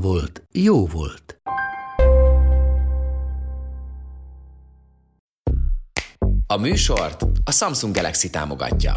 [0.00, 1.40] volt, jó volt.
[6.46, 8.92] A műsort a Samsung Galaxy támogatja.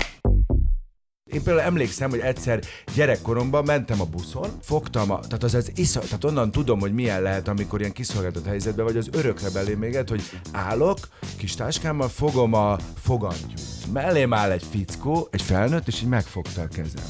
[1.33, 2.59] Én például emlékszem, hogy egyszer
[2.95, 7.21] gyerekkoromban mentem a buszon, fogtam, a, tehát az az iszol, tehát onnan tudom, hogy milyen
[7.21, 10.97] lehet, amikor ilyen kiszolgáltatott helyzetben vagy, az örökre belé még hogy állok,
[11.37, 13.61] kis táskámmal fogom a fogantyút.
[13.93, 17.05] Mellém áll egy fickó, egy felnőtt, és így megfogta a kezem.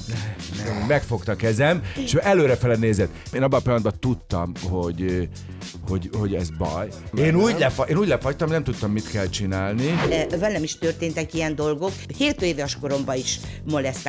[0.65, 3.09] Nem, megfogta a kezem, és előrefele nézett.
[3.33, 5.29] Én abban a pillanatban tudtam, hogy,
[5.87, 6.87] hogy, hogy ez baj.
[7.17, 9.87] Én úgy, lefa, én úgy lefagytam, nem tudtam, mit kell csinálni.
[10.09, 11.91] E, Velem is történtek ilyen dolgok.
[12.17, 14.08] 7 éves koromban is molesztáltak.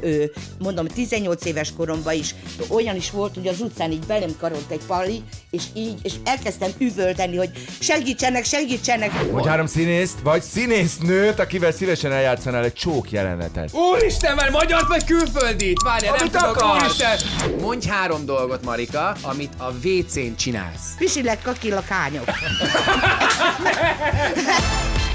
[0.00, 2.34] Ő, mondom, 18 éves koromban is
[2.68, 6.70] olyan is volt, hogy az utcán így belém karolt egy pali, és így, és elkezdtem
[6.78, 9.10] üvölteni, hogy segítsenek, segítsenek.
[9.30, 13.70] Hogy három színészt, vagy színésznőt, akivel szívesen eljátszanál egy csók jelenetet.
[13.72, 15.76] Úristen, már magyar vagy külföldit?
[15.84, 17.18] Várjál, nem tudok, úristen!
[17.60, 20.94] Mondj három dolgot, Marika, amit a WC-n csinálsz.
[20.98, 22.24] Pisilek, kakilak, hányok.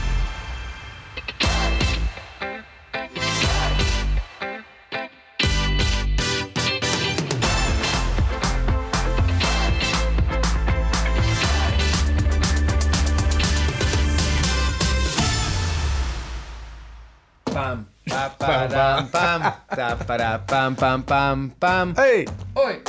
[20.08, 21.95] ra, pam, pam, pam, pam.
[21.95, 22.25] Hey!
[22.53, 22.81] Oly!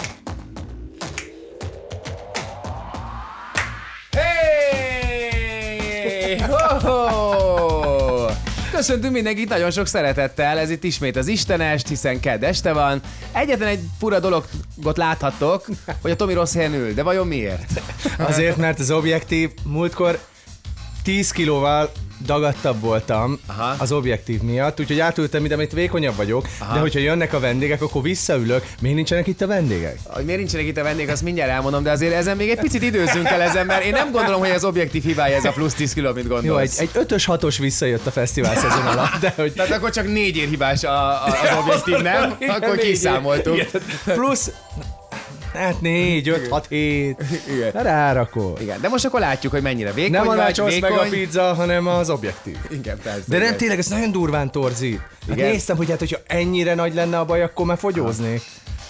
[4.17, 6.39] Hey!
[6.39, 7.03] Ho-ho!
[8.73, 13.01] Köszöntünk mindenkit nagyon sok szeretettel, ez itt ismét az Istenest, hiszen kedd este van.
[13.33, 15.67] Egyetlen egy fura dologot láthattok,
[16.03, 17.81] hogy a Tomi rossz helyen ül, de vajon miért?
[18.19, 20.19] Azért, mert az objektív múltkor
[21.03, 21.91] 10 kilóval
[22.25, 23.75] dagadtabb voltam Aha.
[23.79, 26.75] Az objektív miatt, úgyhogy átültem ide, amit vékonyabb vagyok, Aha.
[26.75, 28.65] de hogyha jönnek a vendégek, akkor visszaülök.
[28.81, 29.99] Miért nincsenek itt a vendégek?
[30.05, 32.83] Hogy miért nincsenek itt a vendég, azt mindjárt elmondom, de azért ezen még egy picit
[32.83, 35.93] időzünk el ezen, mert én nem gondolom, hogy az objektív hibája ez a plusz 10
[35.93, 36.79] kiló, mint Jó, egy, gondolsz.
[36.79, 39.53] egy ötös, hatos visszajött a fesztivál szezon alatt, de hogy...
[39.53, 42.37] Tehát akkor csak négy ér hibás a, a, az objektív, nem?
[42.49, 43.55] Akkor kiszámoltuk.
[43.55, 43.69] Igen.
[44.05, 44.51] Plusz,
[45.55, 47.23] hát négy, öt, hat, hét.
[47.55, 47.83] Igen.
[47.83, 48.61] Rárakod.
[48.61, 51.11] Igen, de most akkor látjuk, hogy mennyire vékony Nem a vagy, nachos meg a vékony.
[51.11, 52.57] pizza, hanem az objektív.
[52.71, 53.23] Igen, persze.
[53.27, 55.01] De nem tényleg, ez nagyon durván torzít.
[55.29, 58.43] Hát néztem, hogy hát, hogyha ennyire nagy lenne a baj, akkor már fogyóznék.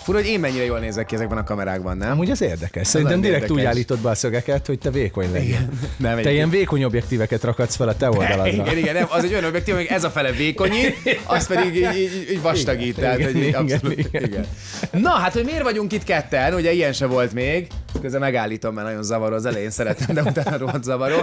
[0.03, 2.11] Fura, hogy én mennyire jól nézek ki ezekben a kamerákban, nem?
[2.11, 2.87] Amúgy az érdekes.
[2.87, 3.75] Szerintem nagyon direkt úgy érdekes.
[3.77, 5.69] állítod be a szögeket, hogy te vékony legyen.
[5.97, 8.47] Nem, Te ilyen vékony objektíveket rakadsz fel a te oldaladra.
[8.47, 11.97] Igen, igen, nem, az egy olyan objektív, hogy ez a fele vékonyít, az pedig így,
[11.97, 12.97] így, így vastagít.
[12.97, 14.23] Tehát, Igen, így igen, abszolút, igen.
[14.25, 14.47] igen.
[14.93, 16.55] Na, hát, hogy miért vagyunk itt ketten?
[16.55, 17.67] Ugye ilyen se volt még.
[18.01, 21.17] Közben megállítom, mert nagyon zavaró az elején szeretem, de utána rohadt zavaró.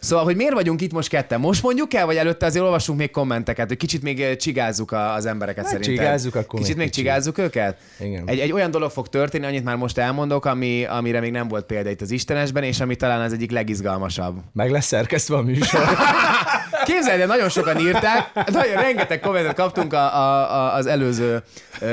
[0.00, 1.40] Szóval, hogy miért vagyunk itt most ketten?
[1.40, 5.64] Most mondjuk el, vagy előtte azért olvasunk még kommenteket, hogy kicsit még csigázzuk az embereket
[5.66, 5.94] szerintem.
[5.94, 7.04] csigázzuk, akkor Kicsit még még kicsit.
[7.04, 7.76] csigázzuk őket?
[8.00, 8.13] Igen.
[8.26, 11.66] Egy, egy olyan dolog fog történni, annyit már most elmondok, ami, amire még nem volt
[11.66, 14.36] példa itt az Istenesben, és ami talán az egyik legizgalmasabb.
[14.52, 15.80] Meg lesz szerkesztve a műsor.
[16.84, 21.42] Képzeld el, nagyon sokan írták, nagyon rengeteg kommentet kaptunk a, a, a, az előző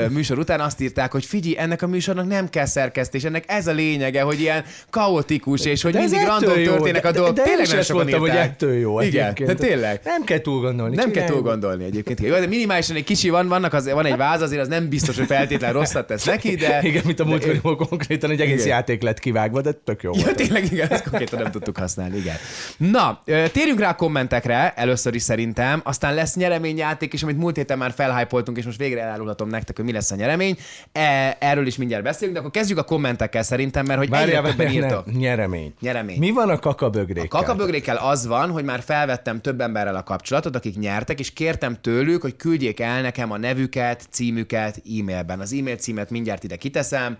[0.08, 3.72] műsor után, azt írták, hogy figyelj, ennek a műsornak nem kell szerkesztés, ennek ez a
[3.72, 7.34] lényege, hogy ilyen kaotikus, és hogy De mindig random jó, történnek de- a dolgok.
[7.34, 10.00] De, de tényleg is sokan mondtam, hogy ettől jó Igen, de tényleg.
[10.04, 10.96] Nem kell túl gondolni.
[10.96, 12.20] Nem kell túl gondolni egyébként.
[12.20, 15.16] Jó, de minimálisan egy kicsi van, vannak az, van egy váz, azért az nem biztos,
[15.16, 16.80] hogy feltétlen rosszat tesz neki, de...
[16.82, 18.76] Igen, mint a múltkor konkrétan egy egész Igen.
[18.76, 20.36] játék lett kivágva, de tök jó Ja, volt.
[20.36, 22.36] tényleg, igen, ezt konkrétan nem tudtuk használni, igen.
[22.76, 27.78] Na, térjünk rá a kommentekre, először is szerintem, aztán lesz nyereményjáték, és amit múlt héten
[27.78, 30.56] már felhájpoltunk, és most végre elárulhatom nektek, hogy mi lesz a nyeremény.
[30.92, 34.42] E, erről is mindjárt beszélünk, de akkor kezdjük a kommentekkel szerintem, mert hogy egyre Várjál,
[34.42, 35.06] többen írtok.
[35.06, 35.74] nem, nyeremény.
[35.80, 36.18] Nyeremény.
[36.18, 37.40] Mi van a kakabögrékkel?
[37.40, 42.22] Kakabögrékkel az van, hogy már felvettem több emberrel a kapcsolatot, akik nyertek, és kértem tőlük,
[42.22, 45.40] hogy küldjék el nekem a nevüket, címüket e-mailben.
[45.40, 47.16] Az e-mail címet mindjárt ide kiteszem,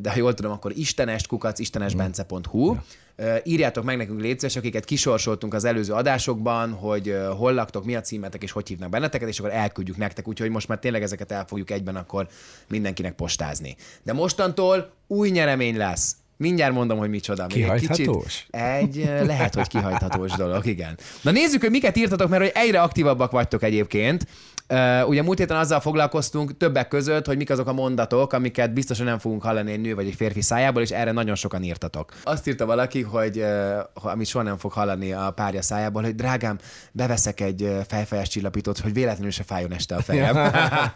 [0.00, 2.72] de ha jól tudom, akkor istenest kukac istenesbence.hu.
[2.72, 2.76] Ö,
[3.44, 8.42] Írjátok meg nekünk létszés, akiket kisorsoltunk az előző adásokban, hogy hol laktok, mi a címetek,
[8.42, 11.70] és hogy hívnak benneteket, és akkor elküldjük nektek, úgyhogy most már tényleg ezeket el fogjuk
[11.70, 12.28] egyben akkor
[12.68, 13.76] mindenkinek postázni.
[14.02, 16.16] De mostantól új nyeremény lesz.
[16.36, 17.46] Mindjárt mondom, hogy micsoda.
[17.54, 18.24] Még egy Kihajthatós?
[18.24, 20.98] kicsit- Egy, ö, lehet, hogy kihajthatós dolog, igen.
[21.22, 24.26] Na nézzük, hogy miket írtatok, mert hogy egyre aktívabbak vagytok egyébként.
[24.70, 29.06] Uh, ugye múlt héten azzal foglalkoztunk többek között, hogy mik azok a mondatok, amiket biztosan
[29.06, 32.12] nem fogunk hallani egy nő vagy egy férfi szájából, és erre nagyon sokan írtatok.
[32.22, 36.58] Azt írta valaki, hogy uh, amit soha nem fog hallani a párja szájából, hogy drágám,
[36.92, 40.52] beveszek egy fejfejes csillapítót, hogy véletlenül se fájjon este a fejem.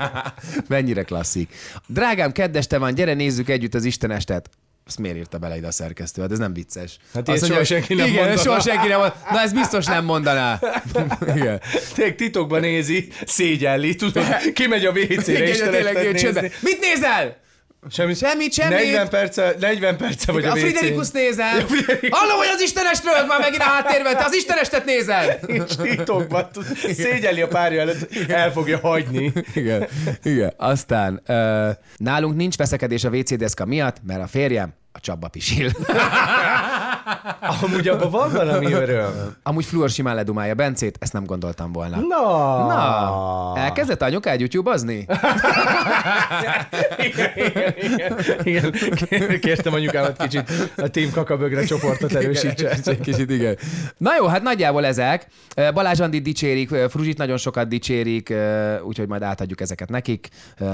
[0.68, 1.54] Mennyire klasszik.
[1.86, 4.50] Drágám, kedd este van, gyere nézzük együtt az Istenestet.
[4.86, 6.22] Azt miért írta bele ide a szerkesztő?
[6.22, 6.96] Hát ez nem vicces.
[7.14, 8.42] Hát Azt ilyet soha senki nem igen, mondaná.
[8.42, 9.30] soha senki nem mondaná.
[9.30, 10.60] Na ez biztos nem mondaná.
[11.36, 11.60] igen.
[11.94, 16.52] Tényleg titokban nézi, szégyelli, tudod, kimegy a WC-re, Igen, és tényleg.
[16.60, 17.42] Mit nézel?
[17.90, 18.76] Semmit, Semmit, semmit.
[18.78, 20.56] 40 perce, 40 perce vagy a, A.
[20.56, 21.56] Friderikus nézem.
[22.10, 24.16] Hallom, hogy az Istenestről már megint a háttérben.
[24.16, 25.38] Te az Istenestet nézel.
[25.46, 26.64] És titokban tud,
[26.94, 29.32] szégyelli a párja előtt, el fogja hagyni.
[29.54, 29.88] Igen,
[30.22, 30.52] igen.
[30.56, 35.70] Aztán uh, nálunk nincs veszekedés a WC deszka miatt, mert a férjem a csapba pisil.
[37.62, 39.34] Amúgy abban van valami öröm.
[39.42, 41.96] Amúgy fluor simán ledumálja Bencét, ezt nem gondoltam volna.
[41.96, 45.06] Na, Na, elkezdett anyukád YouTube-azni?
[48.42, 48.74] igen,
[49.10, 49.40] igen.
[49.40, 52.70] Kértem anyukámat kicsit a Team Kakabögre csoportot erősítse.
[52.84, 53.56] Egy kicsit, igen.
[53.96, 55.26] Na jó, hát nagyjából ezek.
[55.74, 58.34] Balázs Andit dicsérik, Fruzsit nagyon sokat dicsérik,
[58.82, 60.28] úgyhogy majd átadjuk ezeket nekik.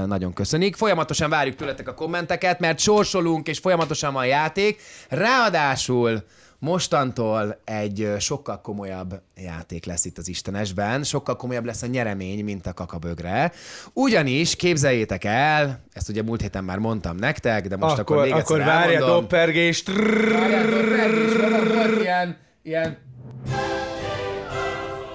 [0.05, 0.75] Nagyon köszönik.
[0.75, 4.81] Folyamatosan várjuk tőletek a kommenteket, mert sorsolunk, és folyamatosan van játék.
[5.09, 6.20] Ráadásul
[6.61, 12.67] mostantól egy sokkal komolyabb játék lesz itt az Istenesben, sokkal komolyabb lesz a nyeremény, mint
[12.67, 13.51] a kakabögre.
[13.93, 18.39] Ugyanis képzeljétek el, ezt ugye múlt héten már mondtam nektek, de most akkor, Akkor, még
[18.41, 19.19] akkor egyszer várja elmondom.
[19.19, 19.83] doppergés.
[19.83, 22.97] Várjátok, reggés, van, volt ilyen, ilyen...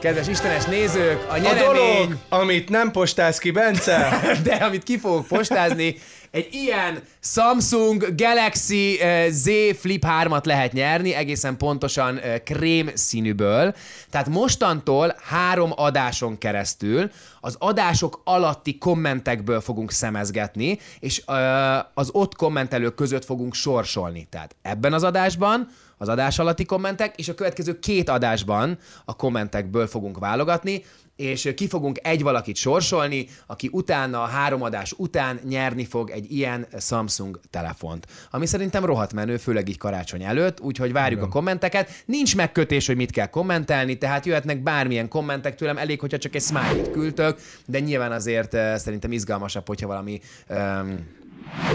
[0.01, 4.99] Kedves Istenes nézők, a A nyeremény, dolog, amit nem postáz ki, Bence, de amit ki
[4.99, 5.97] fogok postázni,
[6.37, 9.49] egy ilyen Samsung Galaxy eh, Z
[9.79, 13.75] Flip 3-at lehet nyerni, egészen pontosan eh, krém színűből.
[14.11, 17.11] Tehát mostantól három adáson keresztül
[17.41, 24.27] az adások alatti kommentekből fogunk szemezgetni, és eh, az ott kommentelők között fogunk sorsolni.
[24.31, 25.69] Tehát ebben az adásban
[25.99, 30.83] az adás alatti kommentek, és a következő két adásban a kommentekből fogunk válogatni,
[31.17, 36.33] és ki fogunk egy valakit sorsolni, aki utána, a három adás után nyerni fog egy
[36.33, 38.07] ilyen Samsung telefont.
[38.31, 41.91] Ami szerintem rohadt menő, főleg így karácsony előtt, úgyhogy várjuk a kommenteket.
[42.05, 46.43] Nincs megkötés, hogy mit kell kommentelni, tehát jöhetnek bármilyen kommentek tőlem, elég, hogyha csak egy
[46.43, 51.25] smiley-t küldtök, de nyilván azért szerintem izgalmasabb, hogyha valami um,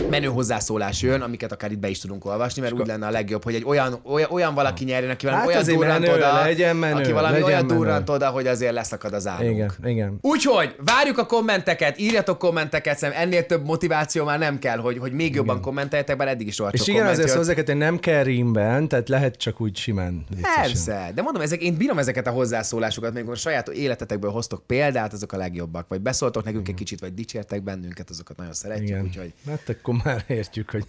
[0.10, 3.44] menő hozzászólás jön, amiket akár itt be is tudunk olvasni, mert úgy lenne a legjobb,
[3.44, 6.76] hogy egy olyan, olyan, olyan valaki nyerjen, aki valami Hát olyan durrant menő, oda, legyen
[6.76, 7.78] menő, aki valami legyen olyan menő.
[7.80, 9.52] durrant oda, hogy azért leszakad az árunk.
[9.52, 10.18] Igen, igen.
[10.22, 15.12] Úgyhogy várjuk a kommenteket, írjatok kommenteket, szerintem ennél több motiváció már nem kell, hogy, hogy
[15.12, 18.88] még jobban kommenteljetek, bár eddig is rohadt És igen, azért hozzá hogy nem kell rímben,
[18.88, 20.26] tehát lehet csak úgy simán.
[20.36, 20.62] viccesen.
[20.62, 25.14] Persze, de mondom, ezek, én bírom ezeket a hozzászólásokat, még a saját életetekből hoztok példát,
[25.14, 29.04] azok a legjobbak, vagy beszóltok nekünk egy kicsit, vagy dicsértek bennünket, azokat nagyon szeretjük, Igen.
[29.04, 30.86] úgyhogy Hát akkor már értjük, hogy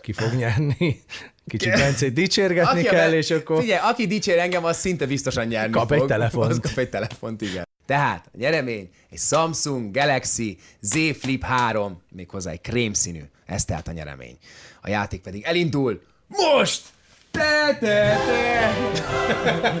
[0.00, 1.02] ki fog nyerni.
[1.46, 3.60] Kicsit Bencét dicsérgetni a kell, és akkor...
[3.60, 6.00] Figyelj, aki dicsér engem, az szinte biztosan nyerni Kap fog.
[6.00, 6.50] egy telefont.
[6.50, 7.68] Az kap egy telefont, igen.
[7.86, 13.22] Tehát a nyeremény egy Samsung Galaxy Z Flip 3, méghozzá egy krémszínű.
[13.46, 14.38] Ez tehát a nyeremény.
[14.82, 16.82] A játék pedig elindul most!
[17.30, 18.74] Te, te, te.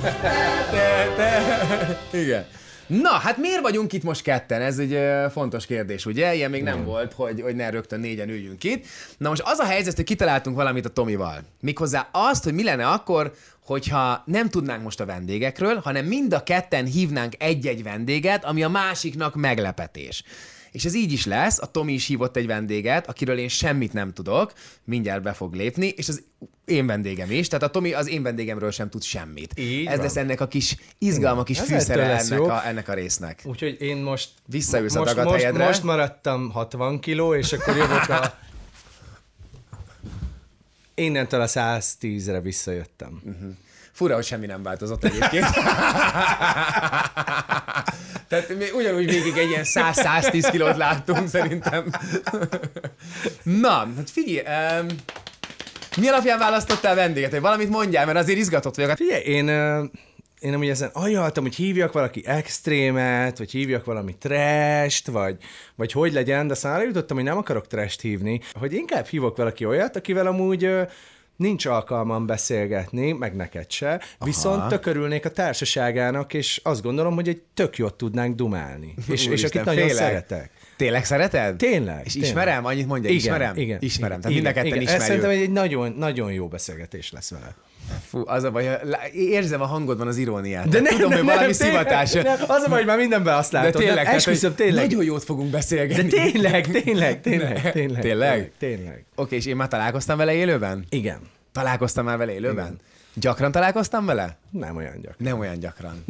[0.20, 0.34] te,
[0.70, 2.18] te, te.
[2.18, 2.46] Igen.
[2.90, 4.62] Na, hát miért vagyunk itt most ketten?
[4.62, 4.98] Ez egy
[5.32, 6.34] fontos kérdés, ugye?
[6.34, 8.86] Ilyen még nem volt, hogy, hogy ne rögtön négyen üljünk itt.
[9.18, 11.40] Na most az a helyzet, hogy kitaláltunk valamit a Tomival.
[11.60, 13.32] Méghozzá azt, hogy mi lenne akkor,
[13.64, 18.68] hogyha nem tudnánk most a vendégekről, hanem mind a ketten hívnánk egy-egy vendéget, ami a
[18.68, 20.24] másiknak meglepetés.
[20.72, 24.12] És ez így is lesz, a Tomi is hívott egy vendéget, akiről én semmit nem
[24.12, 24.52] tudok,
[24.84, 26.22] mindjárt be fog lépni, és az
[26.64, 29.58] én vendégem is, tehát a Tomi az én vendégemről sem tud semmit.
[29.58, 30.04] Így ez van.
[30.04, 33.42] lesz ennek a kis izgalma, kis fűszere ennek a, ennek a résznek.
[33.44, 34.30] Úgyhogy én most...
[34.46, 35.64] Visszaülsz a most, dagadt most, helyedre.
[35.64, 38.34] most maradtam 60 kiló, és akkor jövök a...
[40.94, 43.22] Innentől a 110-re visszajöttem.
[44.00, 45.46] Fura, hogy semmi nem változott egyébként.
[48.28, 51.90] Tehát mi ugyanúgy végig egy ilyen 100-110 kilót láttunk szerintem.
[53.42, 54.46] Na, hát figyelj,
[54.80, 54.86] um,
[55.96, 57.30] mi alapján választottál vendéget?
[57.30, 58.90] Hogy valamit mondjál, mert azért izgatott vagyok.
[58.90, 59.48] Hát Figyelj, én,
[60.38, 65.36] én amúgy ezen ajaltam, hogy hívjak valaki extrémet, vagy hívjak valami trest, vagy,
[65.76, 69.36] vagy hogy legyen, de aztán arra jutottam, hogy nem akarok trest hívni, hogy inkább hívok
[69.36, 70.70] valaki olyat, akivel amúgy
[71.40, 77.28] nincs alkalmam beszélgetni, meg neked se, viszont tök örülnék a társaságának, és azt gondolom, hogy
[77.28, 78.94] egy tök jót tudnánk dumálni.
[79.08, 79.96] És, és akit nagyon félek.
[79.96, 80.50] szeretek.
[80.76, 81.56] Tényleg szereted?
[81.56, 82.00] Tényleg.
[82.04, 82.30] És tényleg.
[82.30, 82.64] ismerem?
[82.64, 83.56] Annyit mondja, igen, ismerem?
[83.56, 83.78] Igen.
[83.80, 84.82] Ismerem, igen, tehát mind a ketten igen.
[84.82, 85.06] ismerjük.
[85.06, 87.54] Szerintem egy nagyon, nagyon jó beszélgetés lesz vele.
[88.08, 88.80] Fú, az a baj,
[89.12, 90.68] érzem a hangodban az iróniát.
[90.68, 92.12] De Tudom, hogy valami szivatás.
[92.12, 93.80] Nem, az a baj, hogy már mindenben azt De látod.
[93.82, 94.84] tényleg, nem, esküszöm, tényleg.
[94.84, 96.08] Nagyon jót fogunk De beszélgetni.
[96.08, 98.00] tényleg, tényleg, tényleg, tényleg.
[98.02, 98.52] Tényleg?
[98.58, 99.04] Tényleg.
[99.14, 100.84] Oké, és én már találkoztam vele élőben?
[100.88, 101.18] Igen.
[101.52, 102.78] Találkoztam már vele élőben?
[103.14, 104.36] Gyakran találkoztam vele?
[104.50, 105.16] Nem olyan gyakran.
[105.18, 106.04] Nem olyan gyakran.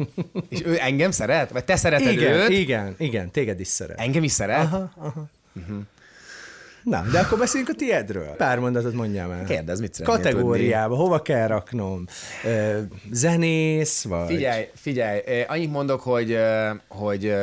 [0.49, 1.51] és ő engem szeret?
[1.51, 2.49] Vagy te szereted Igen, őt?
[2.49, 3.99] igen, igen, téged is szeret.
[3.99, 4.59] Engem is szeret?
[4.65, 5.23] Aha, aha.
[6.83, 8.35] Na, de akkor beszéljünk a tiédről.
[8.35, 9.43] Pár mondatot mondjam el.
[9.43, 12.05] Kérdezz, mit szeretnél Kategóriába, hova kell raknom?
[13.11, 14.27] Zenész, vagy...
[14.27, 16.37] Figyelj, figyelj, annyit mondok, hogy,
[16.87, 17.35] hogy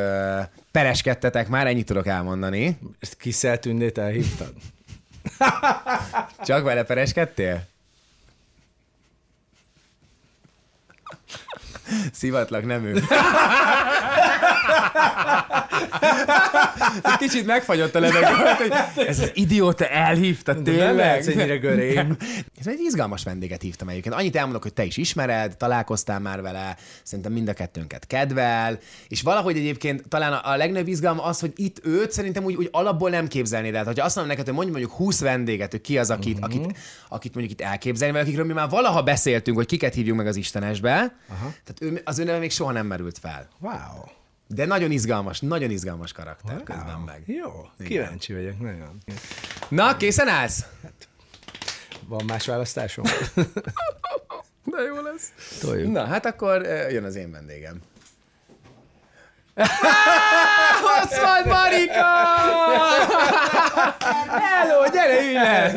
[0.72, 2.78] pereskedtetek már, ennyit tudok elmondani.
[3.00, 4.52] Ezt Kiszel Tündét elhívtad?
[6.44, 7.62] Csak vele pereskedtél?
[12.12, 13.02] Szivatlak, nem ő.
[17.02, 18.72] Egy Kicsit megfagyott a levegő, hogy
[19.06, 20.86] ez az idióta elhívta, tényleg.
[20.86, 22.16] nem lehetsz ennyire görény.
[22.58, 24.14] Ez egy izgalmas vendéget hívtam egyébként.
[24.14, 28.78] Annyit elmondok, hogy te is ismered, találkoztál már vele, szerintem mind a kettőnket kedvel,
[29.08, 33.10] és valahogy egyébként talán a, legnagyobb izgalma az, hogy itt őt szerintem úgy, úgy alapból
[33.10, 33.84] nem képzelnéd el.
[33.84, 36.54] Hogyha azt mondom neked, hogy mondjuk mondjuk 20 vendéget, hogy ki az, akit, uh-huh.
[36.54, 36.76] akit,
[37.08, 40.36] akit mondjuk itt elképzelni, vagy akikről mi már valaha beszéltünk, hogy kiket hívjunk meg az
[40.36, 41.52] Istenesbe, Aha.
[41.64, 43.48] tehát ő, az ő neve még soha nem merült fel.
[43.60, 44.04] Wow.
[44.46, 46.64] De nagyon izgalmas, nagyon izgalmas karakter wow.
[46.64, 47.22] közben meg.
[47.26, 48.98] Jó, kíváncsi vagyok nagyon.
[49.68, 50.64] Na, készen állsz?
[52.06, 53.04] Van más választásom?
[54.70, 55.32] De jó lesz.
[55.60, 55.92] Toljuk.
[55.92, 57.80] Na, hát akkor eh, jön az én vendégem.
[61.22, 62.06] Van Marika!
[64.28, 65.72] Hello, gyere ülj le!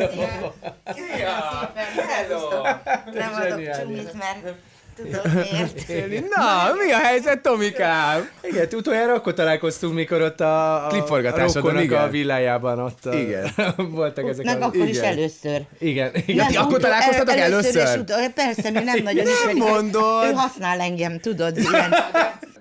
[3.12, 4.54] Nem adok csumit, mert
[4.96, 6.28] tudod miért.
[6.36, 8.28] Na, mi a helyzet, Tomikám?
[8.42, 13.50] Igen, utoljára akkor találkoztunk, mikor ott a, a, Klipforgatásodon, a a villájában ott a, Igen.
[13.76, 14.64] voltak ezek Nem, a...
[14.66, 15.04] akkor is igen.
[15.04, 15.62] először.
[15.78, 16.36] Igen, igen.
[16.36, 17.82] Nem, ti akkor találkoztatok el- először?
[17.82, 19.68] és ut- persze, mi nem nagyon ismerjük.
[19.68, 20.24] Mondod?
[20.24, 21.94] Ő használ engem, tudod, ilyen.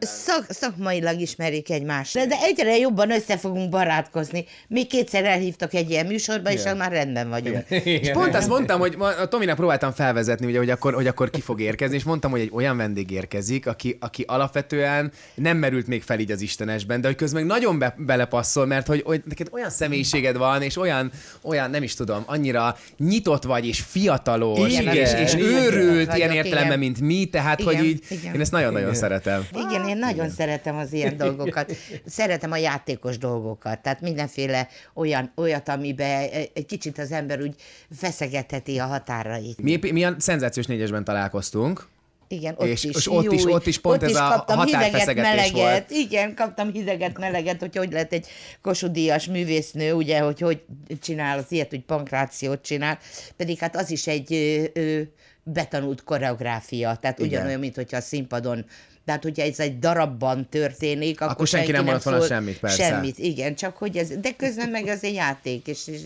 [0.03, 2.13] Szak, szakmailag ismerik egymást.
[2.13, 4.46] De, de egyre jobban össze fogunk barátkozni.
[4.67, 7.70] Még kétszer elhívtak egy ilyen műsorba, és már rendben vagyunk.
[7.70, 11.29] És pont azt mondtam, hogy ma- a Tominak próbáltam felvezetni, ugye, hogy, akkor, hogy akkor
[11.29, 15.88] ki fog érkezni, és mondtam, hogy egy olyan vendég érkezik, aki, aki alapvetően nem merült
[15.88, 19.48] még fel így az Istenesben, de hogy közben nagyon be, belepasszol, mert hogy, hogy neked
[19.51, 24.96] olyan személyiséged van, és olyan, olyan, nem is tudom, annyira nyitott vagy, és fiatalos, Igen,
[24.96, 26.79] és, igen, és igen, őrült ilyen értelemben, igen.
[26.79, 28.34] mint mi, tehát Igen, hogy így, igen.
[28.34, 29.48] én ezt nagyon-nagyon szeretem.
[29.70, 31.76] Igen, én nagyon szeretem az ilyen dolgokat.
[32.06, 37.56] Szeretem a játékos dolgokat, tehát mindenféle olyan, olyat, amiben egy kicsit az ember úgy
[37.98, 39.62] feszegetheti a határait.
[39.62, 41.88] Mi, mi a szenzációs négyesben találkoztunk,
[42.28, 42.96] Igen, ott És- is.
[42.96, 45.54] és ott is- Júj, ott is pont ott ez a kaptam hideget, határfeszegetés meleget.
[45.54, 45.90] volt.
[45.90, 48.28] Igen, kaptam hideget, meleget, hogy hogy lehet egy
[48.62, 50.62] kosudíjas művésznő, ugye, hogy hogy
[51.02, 52.98] csinál az ilyet, hogy pankrációt csinál,
[53.36, 55.02] pedig hát az is egy ö, ö,
[55.44, 57.30] betanult koreográfia, tehát Igen.
[57.32, 58.66] ugyanolyan, mint hogyha a színpadon
[59.05, 62.84] tehát, hogyha ez egy darabban történik, akkor, Akkor senki nem mondott volna semmit, persze.
[62.84, 66.00] Semmit, igen, csak hogy ez, de közben meg az egy játék, és, és,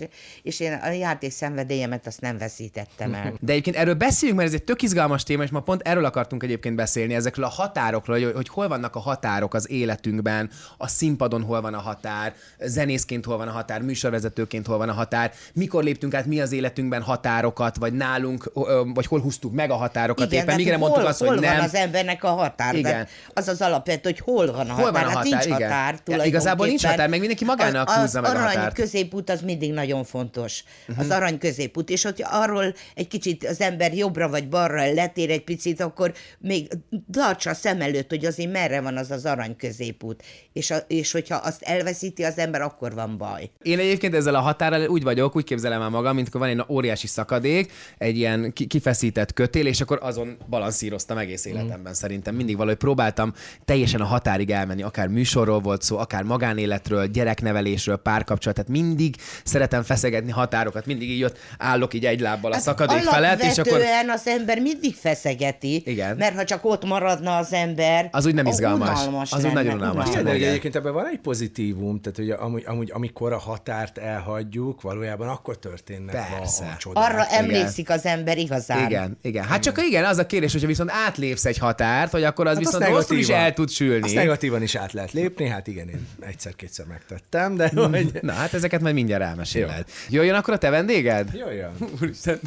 [0.43, 3.33] és én a játék szenvedélyemet azt nem veszítettem el.
[3.39, 6.43] De egyébként erről beszéljünk, mert ez egy tök izgalmas téma, és ma pont erről akartunk
[6.43, 11.43] egyébként beszélni, ezekről a határokról, hogy, hogy hol vannak a határok az életünkben, a színpadon
[11.43, 15.83] hol van a határ, zenészként hol van a határ, műsorvezetőként hol van a határ, mikor
[15.83, 18.51] léptünk át mi az életünkben határokat, vagy nálunk,
[18.93, 20.45] vagy hol húztuk meg a határokat éppen.
[20.45, 21.55] tehát Mire hol, mondtuk azt, hol hogy nem.
[21.55, 22.75] van az embernek a határ?
[22.89, 23.08] Igen.
[23.34, 24.75] Az az alapvető, hogy hol van a határ.
[24.84, 25.62] Hol van a Hát határ, nincs igen.
[25.62, 26.89] határ Ja, igazából nincs tulajdonképpen.
[26.89, 28.72] határ, meg mindenki magának az, húzza meg a Az arany határt.
[28.74, 28.82] Mhm.
[28.82, 30.63] középút az mindig nagyon fontos.
[30.98, 31.89] Az arany középút.
[31.89, 36.68] És hogy arról egy kicsit az ember jobbra vagy balra letér egy picit, akkor még
[37.12, 40.24] tartsa a szem előtt, hogy azért merre van az az arany középút.
[40.54, 43.50] És, a, és hogyha azt elveszíti az ember, akkor van baj.
[43.62, 46.63] Én egyébként ezzel a határral úgy vagyok, úgy képzelem el magam, mint akkor van egy
[46.70, 52.36] óriási szakadék, egy ilyen ki- kifeszített kötél, és akkor azon balanszíroztam egész életemben szerintem.
[52.36, 53.34] Mindig valahogy próbáltam
[53.65, 59.84] teljesen a határig elmenni, akár műsorról volt szó, akár magánéletről, gyereknevelésről, párkapcsolat, tehát mindig szeretem
[59.84, 64.27] feszegetni határokat, mindig így jött, állok így egy lábbal a szakadék felett, és akkor az
[64.27, 66.17] ember mindig feszegeti, Igen.
[66.17, 68.89] mert ha csak ott maradna az ember, Az úgy nem az izgalmas.
[68.89, 70.10] unalmas Az úgy nagyon unalmas.
[70.10, 70.36] Igen, de Igen.
[70.36, 75.27] ugye egyébként ebben van egy pozitívum, tehát hogy amúgy, amúgy amikor a határt elhagyjuk, valójában
[75.27, 76.63] akkor történnek Persze.
[76.63, 77.03] a, a csodák.
[77.03, 78.86] Arra emlékszik az ember igazán.
[78.86, 79.44] Igen, igen.
[79.44, 82.64] Hát csak igen, az a kérdés, hogyha viszont átlépsz egy határt, hogy akkor az Hát
[82.65, 84.01] viszont rosszul is el tud sülni.
[84.01, 88.19] Azt negatívan is át lehet lépni, hát igen, én egyszer-kétszer megtettem, de hogy...
[88.22, 89.86] Na, hát ezeket majd mindjárt elmeséled.
[90.10, 91.29] Jöjjön akkor a te vendéged?
[91.34, 91.72] Jöjjön.
[92.01, 92.39] Úristen,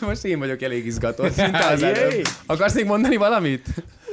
[0.00, 2.22] most én vagyok elég izgatott, mint az előbb.
[2.46, 3.66] Akarsz még mondani valamit?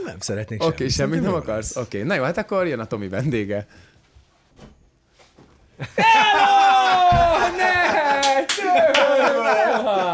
[0.05, 1.75] Nem szeretnék Oké, okay, semmit nem jó akarsz?
[1.75, 2.07] Oké, okay.
[2.09, 3.67] na jó, hát akkor jön a Tomi vendége.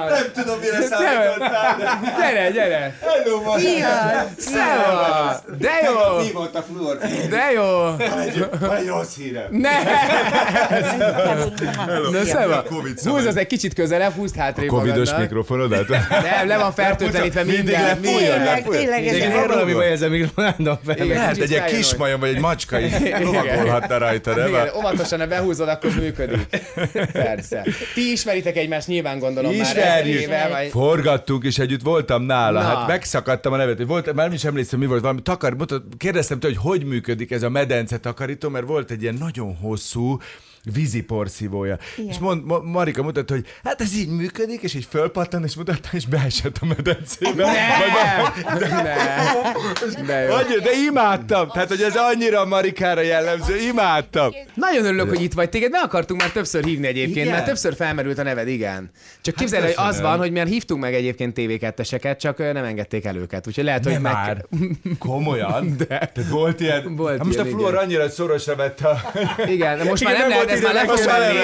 [0.10, 1.76] Nem tudom, mire számítottál,
[2.20, 2.96] Gyere, gyere!
[3.58, 4.26] Szia!
[4.38, 5.42] Szevasz!
[5.60, 6.20] De jó!
[6.22, 6.98] Hívott a fluor.
[7.30, 7.96] De jó!
[8.60, 9.48] Van egy rossz hírem.
[9.52, 9.72] Ne!
[12.12, 12.64] Na szeva!
[12.64, 13.16] Covid szabály.
[13.16, 15.20] Húzd az egy kicsit közelebb, húzd hátrébb Covidos magadnak.
[15.20, 15.88] mikrofonodat?
[16.10, 17.84] Nem, le van fertőtlenítve Mindig minden.
[17.84, 18.64] lefújod, minden.
[18.64, 20.96] Tényleg, tényleg, ez valami baj ezzel mikrofonándom fel.
[20.98, 21.08] Igen.
[21.18, 24.48] Lehet, egy kis majom, vagy egy macska így lovagolhatna rajta?
[24.48, 25.28] Igen, óvatosan, ha
[25.58, 26.48] behúzod, akkor működik.
[27.12, 27.66] Persze.
[27.94, 29.62] Ti ismeritek egymást nyilván gondolom már.
[29.62, 30.18] Ismerjük.
[30.18, 30.70] ezer éve, vagy...
[30.70, 32.62] Forgattunk, és együtt voltam nála.
[32.62, 32.68] Na.
[32.68, 33.84] Hát megszakadtam a nevet.
[33.84, 37.32] Volt, már nem is emlékszem, mi volt, valami takar, mutat, kérdeztem tőle, hogy hogy működik
[37.32, 40.18] ez a medence takarító, mert volt egy ilyen nagyon hosszú
[40.74, 41.78] vízi porszívója.
[41.98, 42.10] Igen.
[42.10, 45.90] És mond, Ma- Marika mutatta, hogy hát ez így működik, és így fölpattan, és mutatta,
[45.92, 47.46] és beesett a medencébe.
[47.46, 48.82] Ne!
[48.82, 48.96] Ne!
[50.06, 50.34] De jó.
[50.34, 51.48] Vagy, de imádtam.
[51.48, 53.58] Tehát, hogy ez annyira Marikára jellemző.
[53.58, 54.32] Imádtam.
[54.54, 55.50] Nagyon örülök, hogy itt vagy.
[55.50, 57.32] Téged meg akartunk már többször hívni egyébként, Igen?
[57.32, 58.92] mert többször felmerült a neved, igen.
[59.22, 63.06] Csak képzeld, hogy az van, hogy már hívtunk meg egyébként TV2-eseket, csak ö, nem engedték
[63.06, 63.48] el őket.
[63.48, 64.14] Úgyhogy lehet, hogy Nem meg...
[64.14, 64.46] már.
[65.00, 65.76] Komolyan?
[65.78, 65.86] De.
[65.86, 66.96] Tehát volt ilyen?
[66.96, 69.00] Volt hát most ilyen, a fluor annyira szorosra vette a...
[69.46, 71.36] Igen, de most már Igen, nem lehet, ez már le fog most már nem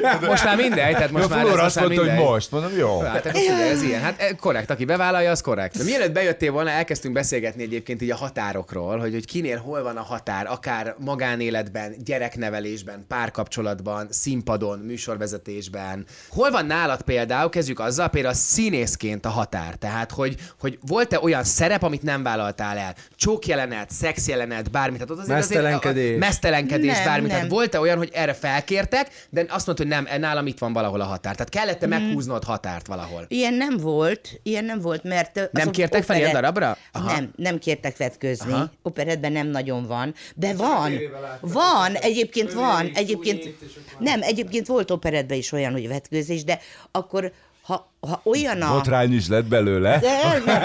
[0.00, 0.26] menni.
[0.26, 2.50] Most már mindegy, tehát most a már ez azt mondta, hogy most.
[2.50, 3.00] Mondom, jó.
[3.00, 4.00] Hát akkor figyelj, ez ilyen.
[4.00, 5.76] Hát eh, korrekt, aki bevállalja, az korrekt.
[5.76, 9.96] De mielőtt bejöttél volna, elkezdtünk beszélgetni egyébként így a határokról, hogy, hogy kinél hol van
[9.96, 16.04] a határ, akár magánéletben, gyereknevelésben, párkapcsolatban, színpadon, műsorvezetésben.
[16.28, 19.74] Hol van nálad például, kezdjük azzal, például színészként a határ.
[19.74, 22.94] Tehát, hogy, hogy volt-e olyan szerep, amit nem vállaltál el?
[23.16, 24.92] Csókjelenet, szexjelenet, bármi.
[24.92, 26.02] Tehát ott azért Mesztelenkedés.
[26.02, 27.26] Azért, a, a, mesztelenkedés, Nem, bármi.
[27.26, 27.36] nem.
[27.36, 31.00] Tehát volt-e olyan, hogy erre felkértek, de azt mondta, hogy nem, nálam itt van valahol
[31.00, 31.34] a határ.
[31.34, 31.90] Tehát kellett-e Mm.
[31.90, 33.24] meghúznod határt valahol?
[33.28, 35.48] Ilyen nem volt, ilyen nem volt, mert...
[35.52, 36.76] Nem kértek fel ilyen darabra?
[36.92, 37.12] Aha.
[37.12, 38.52] Nem, nem kértek vetközni.
[38.52, 38.70] Aha.
[38.82, 40.14] Operetben nem nagyon van.
[40.34, 40.92] De van.
[41.40, 42.90] Van, egyébként van.
[42.94, 43.54] Egyébként,
[43.98, 46.58] nem, egyébként volt operetben is olyan, hogy vetkőzés, de
[46.90, 47.32] akkor
[47.70, 48.72] ha, ha olyan a...
[48.72, 50.00] Botrány is lett belőle.
[50.00, 50.60] Nem, nem,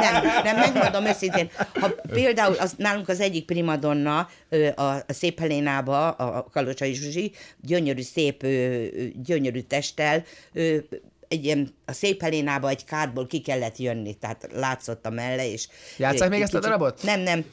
[0.00, 1.50] nem, nem, nem, megmondom őszintén.
[1.80, 4.28] Ha például az, nálunk az egyik primadonna
[4.74, 8.46] a, a Szép Helénába, a Kalocsai Zsuzsi, gyönyörű, szép,
[9.22, 10.24] gyönyörű testtel,
[11.28, 15.68] egy ilyen, a Szép Helénába egy kádból ki kellett jönni, tehát látszott a melle, és...
[15.96, 17.02] Játsszák ö, még ezt a darabot?
[17.02, 17.44] Nem, nem.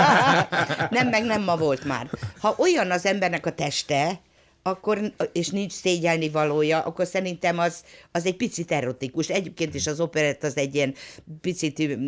[0.96, 2.10] nem, meg nem ma volt már.
[2.40, 4.20] Ha olyan az embernek a teste,
[4.62, 9.28] akkor, és nincs szégyelni valója, akkor szerintem az, az egy picit erotikus.
[9.28, 10.94] Egyébként is az operett az egy ilyen
[11.40, 11.98] picit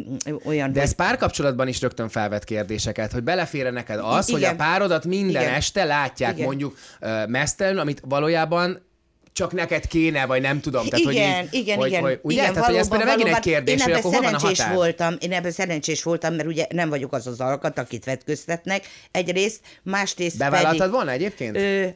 [0.45, 4.53] olyan, De ez párkapcsolatban is rögtön felvet kérdéseket, hogy belefér neked az, I- hogy igen.
[4.53, 5.55] a párodat minden Igen.
[5.55, 6.47] este látják Igen.
[6.47, 8.89] mondjuk uh, mesztelenül, amit valójában
[9.33, 10.89] csak neked kéne, vagy nem tudom.
[10.89, 12.03] Tehát, igen, hogy így, igen, hogy, igen.
[12.03, 12.41] Hogy, ugye?
[12.41, 13.65] igen, Tehát, hogy ez valóban, például megint egy valóban.
[13.65, 14.77] kérdés, én hogy akkor hol van a szerencsés határ?
[14.77, 19.61] voltam, én ebben szerencsés voltam, mert ugye nem vagyok az az alkat, akit vetköztetnek, egyrészt,
[19.83, 21.57] másrészt Bevállaltad pedig, volna egyébként?
[21.57, 21.87] Ö,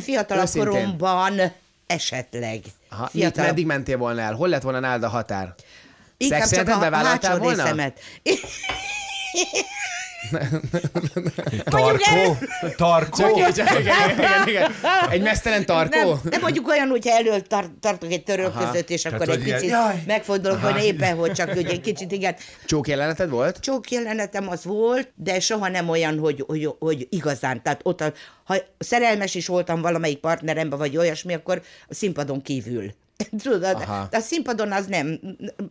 [0.00, 0.70] fiatalabb Őszintén.
[0.70, 1.52] koromban
[1.86, 2.60] esetleg.
[2.88, 4.34] Aha, mit, Fiatalabb- meddig mentél volna el?
[4.34, 5.54] Hol lett volna nálad a határ?
[6.16, 7.62] Inkább csak a bevállaltál hátsó volna?
[7.62, 8.00] részemet.
[11.64, 12.36] Tarkó?
[12.76, 13.28] Tarkó?
[13.36, 13.50] Igen,
[13.80, 14.72] igen, igen.
[15.10, 15.96] Egy mesztelen tarkó?
[16.08, 19.46] Nem, nem mondjuk olyan, hogyha elől tar- tartok egy törölközőt, és Tehát, akkor egy hogy
[19.46, 20.02] ilyen- picit Jaj!
[20.06, 22.34] megfordulok, hogy éppen, hogy csak ugye egy kicsit, igen.
[22.64, 23.58] Csók jeleneted volt?
[23.60, 27.62] Csók jelenetem az volt, de soha nem olyan, hogy, hogy, hogy igazán.
[27.62, 28.12] Tehát ott, a,
[28.44, 32.94] ha szerelmes is voltam valamelyik partnerembe, vagy olyasmi, akkor a színpadon kívül.
[33.42, 34.08] Tudod, Aha.
[34.10, 35.20] a színpadon az nem,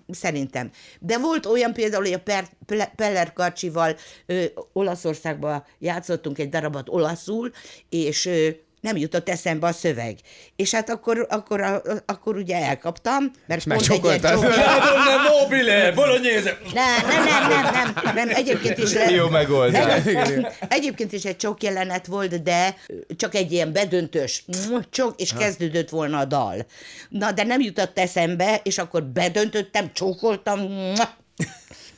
[0.10, 0.72] szerintem.
[1.00, 2.48] De volt olyan például, hogy a per,
[2.96, 7.52] Peller Karcsival ö, Olaszországban játszottunk egy darabot olaszul,
[7.90, 8.50] és ö,
[8.86, 10.18] nem jutott eszembe a szöveg.
[10.56, 16.58] És hát akkor, akkor, akkor ugye elkaptam, mert pont egy ilyen mobile, bolognese.
[16.74, 19.10] nem, nem, nem, nem, nem, nem, egyébként is le...
[19.10, 20.06] Jó megoldás.
[20.06, 22.76] Egy, egyébként is egy csok jelenet volt, de
[23.18, 24.46] csak egy ilyen bedöntős
[24.90, 26.66] csok, és kezdődött volna a dal.
[27.10, 30.60] Na, de nem jutott eszembe, és akkor bedöntöttem, csókoltam,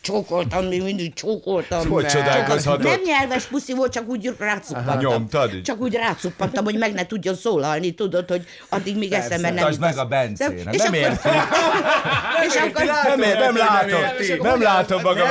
[0.07, 1.89] csókoltam, még mindig csókoltam.
[1.89, 2.83] Hogy csodálkozhatott?
[2.83, 4.99] Nem nyelves puszi volt, csak úgy rácuppantam.
[4.99, 5.61] Nyomtad így?
[5.61, 9.79] Csak úgy rácuppantam, hogy meg ne tudjon szólalni, tudod, hogy addig még eszembe nem Tartsd
[9.79, 10.73] meg a Bencének.
[10.73, 11.29] És Nem érti.
[12.47, 13.99] És akkor, Nem, ér- nem látom.
[14.41, 15.27] Nem látom magam.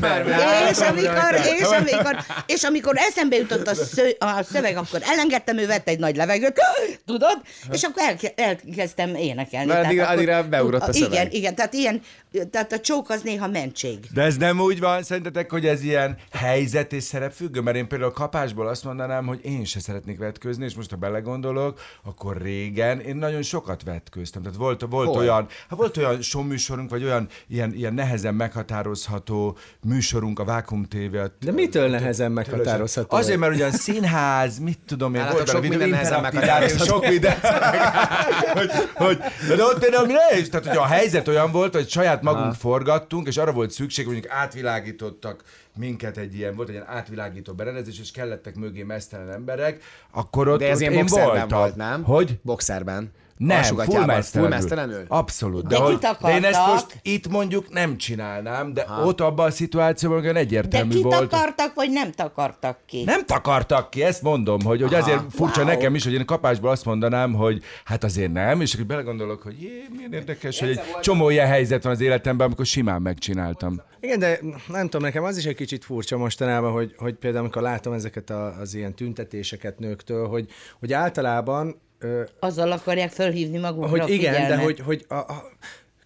[0.00, 0.68] Már be.
[0.70, 5.66] és amikor, és amikor, és amikor eszembe jutott a, szö, a szöveg, akkor elengedtem, ő
[5.66, 6.60] vett egy nagy levegőt,
[7.06, 7.40] tudod?
[7.72, 9.70] És akkor elke, elkezdtem énekelni.
[9.70, 11.12] Akkor- addigra beugrott a szöveg.
[11.12, 12.02] Igen, igen, tehát ilyen,
[12.50, 13.98] tehát a csók az néha mentség.
[14.14, 17.60] De ez nem úgy van, szerintetek, hogy ez ilyen helyzet és szerep függő?
[17.60, 20.96] Mert én például a kapásból azt mondanám, hogy én se szeretnék vetkőzni, és most ha
[20.96, 24.42] belegondolok, akkor régen én nagyon sokat vetkőztem.
[24.42, 25.18] Tehát volt, volt Hol?
[25.18, 31.14] olyan, hát volt olyan showműsorunk, vagy olyan ilyen, ilyen nehezen meghatározható műsorunk a Vákum TV.
[31.16, 33.16] a- De mitől nehezen meghatározható?
[33.16, 36.84] Azért, mert ugyan színház, mit tudom én, Nálatok volt sok minden videó, nehezen meghatározható.
[36.84, 37.34] Sok minden.
[38.58, 39.18] hogy, hogy,
[39.56, 43.26] de ott például mi nehéz, tehát hogy a helyzet olyan volt, hogy saját magunk forgattunk,
[43.30, 45.42] és arra volt szükség, hogy mondjuk átvilágítottak
[45.76, 50.58] minket egy ilyen, volt egy ilyen átvilágító berendezés, és kellettek mögé mesztelen emberek, akkor ott,
[50.58, 51.48] De ez ott ilyen én voltam.
[51.48, 52.02] volt, nem?
[52.02, 52.38] Hogy?
[52.42, 53.12] Boxerben.
[53.40, 54.22] Nem, Alsógatjában.
[54.22, 55.04] full Full mesztelenül?
[55.08, 55.66] Abszolút.
[55.66, 59.04] De hogy, kit de én ezt most itt mondjuk nem csinálnám, de ha.
[59.04, 61.22] ott abban a szituációban olyan De egyértelmű kit volt.
[61.32, 63.04] akartak, vagy nem takartak ki?
[63.04, 65.68] Nem takartak ki, ezt mondom, hogy, hogy azért furcsa Wow.
[65.68, 69.62] nekem is, hogy én kapásból azt mondanám, hogy hát azért nem, és akkor belegondolok, hogy
[69.62, 73.80] jé, milyen érdekes, hogy egy csomó ilyen helyzet van az életemben, amikor simán megcsináltam.
[74.00, 77.62] Igen, de nem tudom, nekem az is egy kicsit furcsa mostanában, hogy, hogy például amikor
[77.62, 80.46] látom ezeket a, az ilyen tüntetéseket nőktől, hogy,
[80.80, 85.50] hogy általában ö, Azzal akarják fölhívni magukra hogy igen, de hogy, hogy a, a,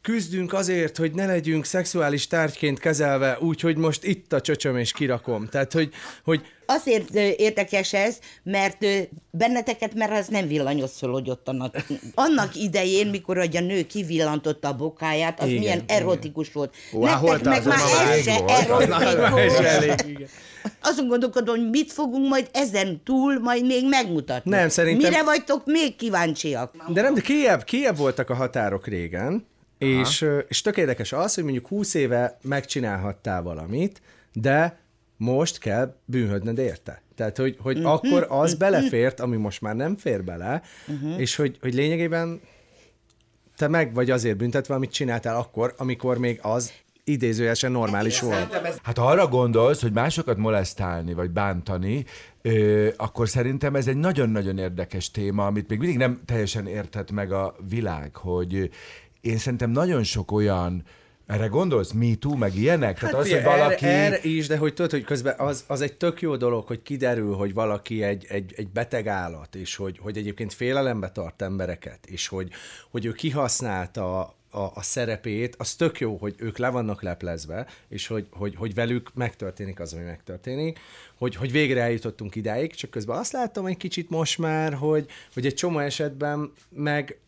[0.04, 5.48] küzdünk azért, hogy ne legyünk szexuális tárgyként kezelve, úgyhogy most itt a csöcsöm és kirakom.
[5.48, 5.90] Tehát, hogy,
[6.24, 8.86] hogy Azért érdekes ez, mert
[9.30, 11.76] benneteket, mert az nem villanyoszolódott annak.
[12.14, 15.96] Annak idején, mikor hogy a nő kivillantotta a bokáját, az Igen, milyen igen.
[15.96, 16.74] erotikus volt.
[16.92, 20.30] Ó, hát Nektek meg már ez se erotikus.
[20.82, 24.50] Azon gondolkodom, hogy mit fogunk majd ezen túl majd még megmutatni.
[24.50, 26.74] Nem, szerintem- Mire vagytok még kíváncsiak?
[26.92, 29.46] De nem, de kiebb, kiebb voltak a határok régen,
[29.78, 34.78] és, és tök érdekes az, hogy mondjuk 20 éve megcsinálhattál valamit, de
[35.16, 37.02] most kell bűnhödnöd érte.
[37.16, 41.18] Tehát, hogy, hogy Mhm, akkor az belefért, ami most már nem fér bele, Mhm.
[41.18, 42.40] és hogy, hogy lényegében
[43.56, 46.72] te meg vagy azért büntetve, amit csináltál akkor, amikor még az
[47.04, 48.60] idézőjelesen normális volt.
[48.82, 52.04] Hát ha arra gondolsz, hogy másokat molesztálni, vagy bántani,
[52.42, 57.32] ö, akkor szerintem ez egy nagyon-nagyon érdekes téma, amit még mindig nem teljesen értett meg
[57.32, 58.70] a világ, hogy
[59.20, 60.84] én szerintem nagyon sok olyan
[61.26, 62.98] erre gondolsz, Me Too, meg ilyenek?
[62.98, 63.86] Tehát az, hogy valaki...
[63.86, 66.82] erre, erre is, de hogy tudod, hogy közben az, az egy tök jó dolog, hogy
[66.82, 72.06] kiderül, hogy valaki egy, egy, egy beteg állat, és hogy, hogy egyébként félelembe tart embereket,
[72.06, 72.50] és hogy,
[72.90, 78.06] hogy ő kihasználta a, a szerepét, az tök jó, hogy ők le vannak leplezve, és
[78.06, 80.78] hogy, hogy, hogy velük megtörténik az, ami megtörténik,
[81.14, 85.46] hogy, hogy végre eljutottunk idáig, csak közben azt látom egy kicsit most már, hogy, hogy
[85.46, 87.18] egy csomó esetben meg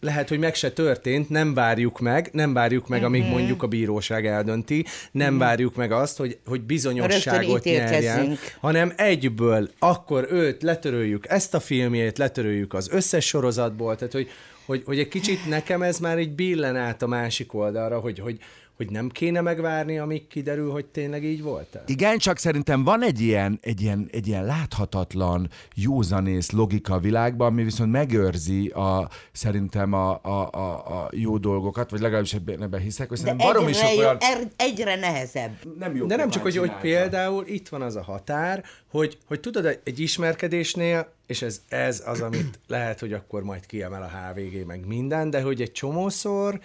[0.00, 3.30] lehet, hogy meg se történt, nem várjuk meg, nem várjuk meg, amíg Mhm.
[3.30, 10.26] mondjuk a bíróság eldönti, nem várjuk meg azt, hogy, hogy bizonyosságot nyerjen, hanem egyből akkor
[10.30, 14.30] őt letöröljük, ezt a filmjét letöröljük az összes sorozatból, tehát hogy,
[14.70, 18.38] hogy, hogy egy kicsit nekem ez már így billen át a másik oldalra, hogy, hogy,
[18.80, 23.20] hogy nem kéne megvárni, amíg kiderül, hogy tényleg így volt Igen, csak szerintem van egy
[23.20, 29.92] ilyen, egy ilyen, egy ilyen láthatatlan józanész logika a világban, ami viszont megőrzi a, szerintem
[29.92, 33.70] a, a, a, a jó dolgokat, vagy legalábbis ebben, ebben hiszek, hogy De szerintem baromi
[33.70, 34.16] egyre, sok olyan...
[34.20, 35.58] er- egyre nehezebb.
[35.78, 39.40] Nem jó De nem csak, hogy, hogy például itt van az a határ, hogy, hogy
[39.40, 44.08] tudod, egy- egy ismerkedésnél, és ez, ez az, amit lehet, hogy akkor majd kiemel a
[44.32, 46.60] HVG meg minden, de hogy egy csomószor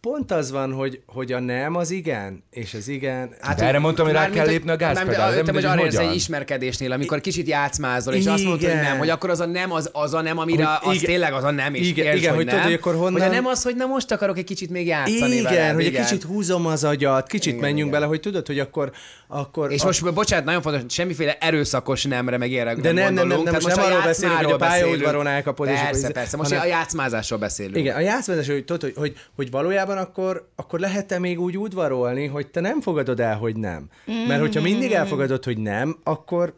[0.00, 3.34] pont az van, hogy, hogy a nem az igen, és az igen...
[3.40, 5.30] Hát de erre mondtam, hogy rá kell hogy- lépni a nem, gázpedálra.
[5.30, 8.70] de, Nem vagy mindegy, arra hogy egy ismerkedésnél, amikor kicsit játszmázol, és azt mondod, hogy
[8.70, 8.82] Igen.
[8.82, 11.32] nem, hogy akkor az a nem, az, az a nem, amire Hogy az igen- tényleg
[11.32, 12.54] az a nem, és igen, igen, hogy nem.
[12.54, 14.86] tudod, hogy akkor honnan- Hogy a nem az, hogy na most akarok egy kicsit még
[14.86, 16.02] játszani Igen, veled, hogy igen.
[16.02, 18.00] egy kicsit húzom az agyat, kicsit Igen, igen, menjünk igen.
[18.00, 18.90] bele, hogy tudod, hogy akkor...
[19.28, 23.14] akkor És a, most, bocsánat, nagyon fontos, hogy semmiféle erőszakos nemre, meg ilyenre De nem,
[23.14, 26.52] nem, nem, nem, most nem arról beszélünk, hogy a pályaudvaron elkapod, és Persze, persze, most
[26.52, 27.76] a játszmázásról beszélünk.
[27.76, 29.50] Igen, a játszmázás, hogy hogy, hogy, hogy
[29.90, 33.88] valójában akkor, akkor lehet-e még úgy udvarolni, hogy te nem fogadod el, hogy nem.
[34.28, 36.54] Mert hogyha mindig elfogadod, hogy nem, akkor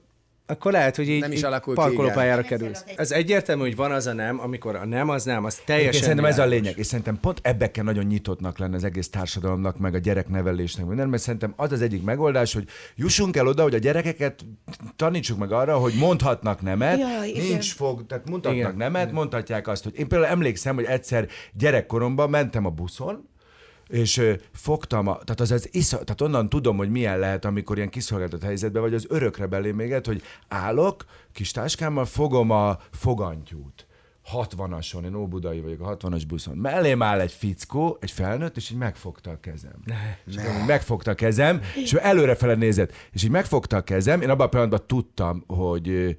[0.52, 2.84] akkor lehet, hogy így, Nem is alakul parkolópályára kerülsz.
[2.96, 6.02] Ez egyértelmű, hogy van az a nem, amikor a nem az nem, az Én teljesen
[6.02, 9.78] szerintem ez a lényeg, és szerintem pont ebbe kell nagyon nyitottnak lenni az egész társadalomnak,
[9.78, 12.64] meg a gyereknevelésnek, minden, mert szerintem az az egyik megoldás, hogy
[12.96, 14.44] jussunk el oda, hogy a gyerekeket
[14.96, 17.46] tanítsuk meg arra, hogy mondhatnak nemet, Jaj, igen.
[17.46, 18.76] nincs fog, tehát mondhatnak Igen.
[18.76, 23.30] nemet, mondhatják azt, hogy én például emlékszem, hogy egyszer gyerekkoromban mentem a buszon,
[23.92, 27.88] és fogtam, a, tehát az az isza, tehát onnan tudom, hogy milyen lehet, amikor ilyen
[27.88, 33.86] kiszolgáltatott helyzetben vagy, az örökre belém még hogy állok, kis táskámmal fogom a fogantyút.
[34.32, 36.56] 60-ason, én Óbudai vagyok, a 60-as buszon.
[36.56, 39.82] Mellém áll egy fickó, egy felnőtt, és így megfogta a kezem.
[39.84, 44.20] Ne, és akkor így megfogta a kezem, és előrefele nézett, és így megfogta a kezem,
[44.20, 46.16] én abban a pillanatban tudtam, hogy,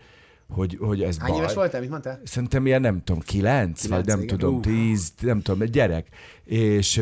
[0.50, 1.40] hogy, hogy ez Hány baj.
[1.40, 2.20] éves voltál, mit mondtál?
[2.24, 4.38] Szerintem ilyen, nem tudom, kilenc, vagy nem igen.
[4.38, 6.08] tudom, tíz, nem tudom, egy gyerek.
[6.44, 7.02] És,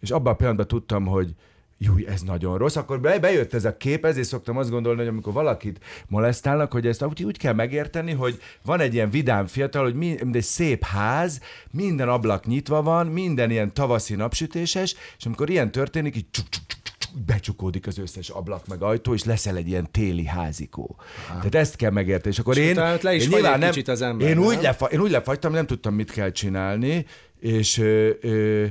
[0.00, 1.34] és abban a pillanatban tudtam, hogy
[1.82, 2.76] Júj, ez nagyon rossz.
[2.76, 6.86] Akkor be- bejött ez a kép, ezért szoktam azt gondolni, hogy amikor valakit molesztálnak, hogy
[6.86, 10.42] ezt úgy, úgy kell megérteni, hogy van egy ilyen vidám fiatal, hogy mi- mint egy
[10.42, 16.26] szép ház, minden ablak nyitva van, minden ilyen tavaszi napsütéses, és amikor ilyen történik, így
[16.30, 19.88] csuk, csuk, csuk, csuk, csuk, becsukódik az összes ablak meg ajtó, és leszel egy ilyen
[19.90, 20.96] téli házikó.
[21.28, 22.34] Tehát ezt kell megérteni.
[22.34, 24.62] És akkor És én, le is én nyilván nem, kicsit az ember, én, úgy nem?
[24.62, 27.06] lefa, én úgy lefagytam, nem tudtam, mit kell csinálni,
[27.38, 28.66] és ö, ö,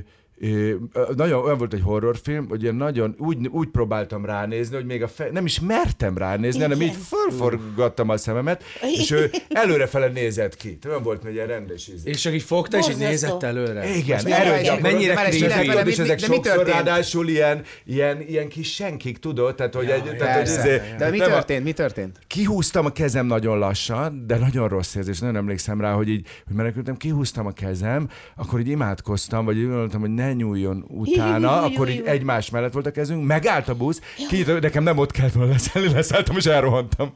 [1.16, 5.08] nagyon olyan volt egy horrorfilm, hogy én nagyon úgy, úgy próbáltam ránézni, hogy még a
[5.08, 10.78] fe, nem is mertem ránézni, hanem így fölforgattam a szememet, és ő előrefele nézett ki.
[10.88, 12.10] Olyan volt, hogy ilyen rendes ízé.
[12.10, 13.96] És így fogta, és így nézett előre.
[13.96, 14.80] Igen, történt?
[14.80, 15.36] Mennyire creepy.
[15.36, 16.68] és ezek de mi sokszor történt?
[16.68, 19.54] ráadásul ilyen, ilyen, ilyen kis senkik, tudod?
[19.54, 21.64] Tehát, hogy, egy, tehát, hogy izé, De mi történt?
[21.64, 22.18] Mi történt?
[22.26, 26.56] kihúztam a kezem nagyon lassan, de nagyon rossz érzés, nagyon emlékszem rá, hogy így, hogy
[26.56, 31.88] menekültem, kihúztam a kezem, akkor így imádkoztam, vagy így gondoltam, hogy ne nyúljon utána, akkor
[31.88, 35.50] így egymás mellett volt a kezünk, megállt a busz, kinyitott, nekem nem ott kellett volna
[35.52, 37.12] leszállni, leszálltam, és elrohantam.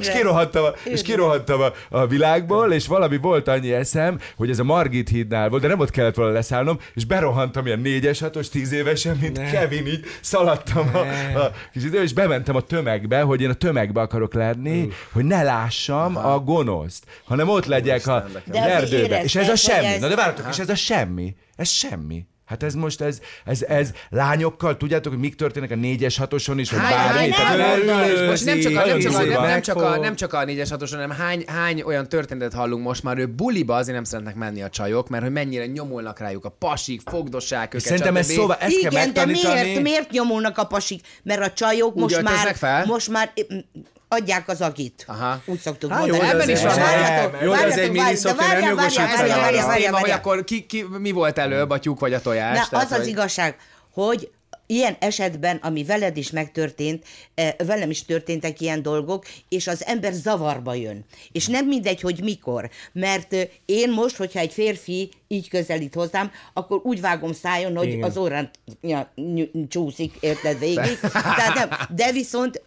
[0.00, 4.58] és kirohantam, a, és kirohantam a, a világból, és valami volt annyi eszem, hogy ez
[4.58, 8.48] a Margit hídnál volt, de nem ott kellett volna leszállnom, és berohantam ilyen négyes, hatos,
[8.48, 9.50] tíz évesen, mint Ne.
[9.50, 10.98] Kevin, így szaladtam a,
[11.38, 15.42] a kis idő, és bementem a tömegbe, hogy én a tömegbe akarok lenni, hogy ne
[15.42, 19.22] lássam a gonoszt, hanem ott legyek a De azért erdőben.
[19.24, 19.86] És ez a semmi.
[19.86, 21.36] ez- Na de várjatok, és ez a semmi.
[21.56, 22.26] Ez semmi.
[22.48, 26.70] Hát ez most, ez, ez, ez lányokkal, tudjátok, hogy mik történnek a négyes hatoson is,
[26.70, 27.28] vagy bármi.
[28.26, 30.66] Most nem csak a, nem csak a, nem, nem csak a, nem csak a 4-es
[30.70, 34.62] 6 hanem hány, hány olyan történetet hallunk most már, ő buliba azért nem szeretnek menni
[34.62, 37.86] a csajok, mert hogy mennyire nyomulnak rájuk a pasik, fogdossák őket.
[37.86, 39.62] Szerintem ez szóval, ezt kell Igen, de megtanítani.
[39.62, 41.00] miért, miért nyomulnak a pasik?
[41.22, 42.84] Mert a csajok Úgy most öltöznek már, fel?
[42.86, 43.32] most már
[44.08, 45.04] adják az agit.
[45.06, 45.42] Aha.
[45.44, 46.28] Úgy szoktuk Há, mondani.
[46.28, 48.96] ebben is van- Várjatok, Jó, de ez várjatok, egy várjatok, várjál, nem jogosít
[49.66, 52.68] várjál, hogy akkor ki, ki, mi volt előbb, a tyúk vagy a tojás?
[52.68, 53.56] Na, az az igazság,
[53.92, 54.30] hogy
[54.66, 60.12] ilyen esetben, ami veled is megtörtént, eh, velem is történtek ilyen dolgok, és az ember
[60.12, 61.04] zavarba jön.
[61.32, 62.70] És nem mindegy, hogy mikor.
[62.92, 67.88] Mert eh, én most, hogyha egy férfi így közelít hozzám, akkor úgy vágom szájon, hogy
[67.88, 68.02] Igen.
[68.02, 70.98] az órán ja, ny- csúszik, érted végig.
[71.36, 71.68] Tehát nem.
[71.96, 72.62] De viszont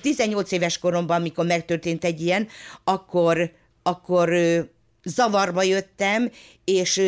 [0.00, 2.48] 18 éves koromban, amikor megtörtént egy ilyen,
[2.84, 4.32] akkor, akkor
[5.04, 6.30] zavarba jöttem,
[6.64, 7.02] és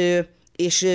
[0.57, 0.87] és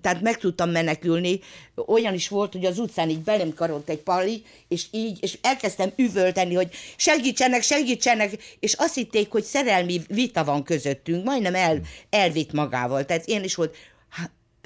[0.00, 1.40] tehát meg tudtam menekülni.
[1.86, 5.92] Olyan is volt, hogy az utcán így belém karolt egy pali, és így, és elkezdtem
[5.96, 11.80] üvölteni, hogy segítsenek, segítsenek, és azt hitték, hogy szerelmi vita van közöttünk, majdnem el,
[12.10, 13.04] elvitt magával.
[13.04, 13.76] Tehát én is volt,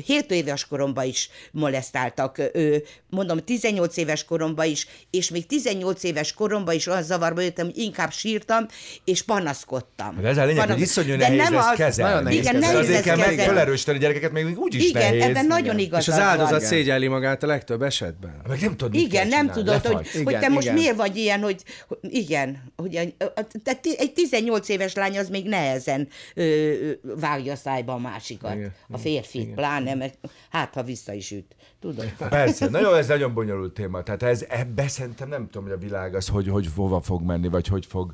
[0.04, 2.76] 7 éves koromban is molesztáltak, ö,
[3.10, 7.78] mondom, 18 éves koromban is, és még 18 éves koromban is olyan zavarba jöttem, hogy
[7.78, 8.66] inkább sírtam,
[9.04, 10.14] és panaszkodtam.
[10.16, 12.10] Hát ez a lényeg, hogy Panasz- iszonyú De nehéz nem ezt az- kezelni.
[12.12, 12.74] Nagyon nehéz Igen, kezelni.
[12.76, 13.42] nehéz Azért kell kezelni.
[13.42, 15.22] felerősíteni a gyerekeket, még úgy is Igen, nehéz.
[15.22, 18.40] ebben nagyon igazad És az áldozat szégyelli magát a legtöbb esetben.
[18.48, 20.10] Meg nem tudod, Igen, nem tudod, hogy, lefagy.
[20.12, 20.76] hogy te Igen, most igen.
[20.78, 23.14] miért vagy ilyen, hogy, hogy igen, hogy egy-
[23.64, 28.98] tehát egy 18 éves lány az még nehezen ö, vágja szájba a másikat, Igen, a
[28.98, 30.18] férfit, pláne, mert
[30.50, 32.12] hát ha vissza is üt, tudod?
[32.28, 34.02] Persze, na jó, ez nagyon bonyolult téma.
[34.02, 37.48] Tehát ez, ebbe szerintem nem tudom, hogy a világ az hogy, hogy hova fog menni,
[37.48, 38.12] vagy hogy fog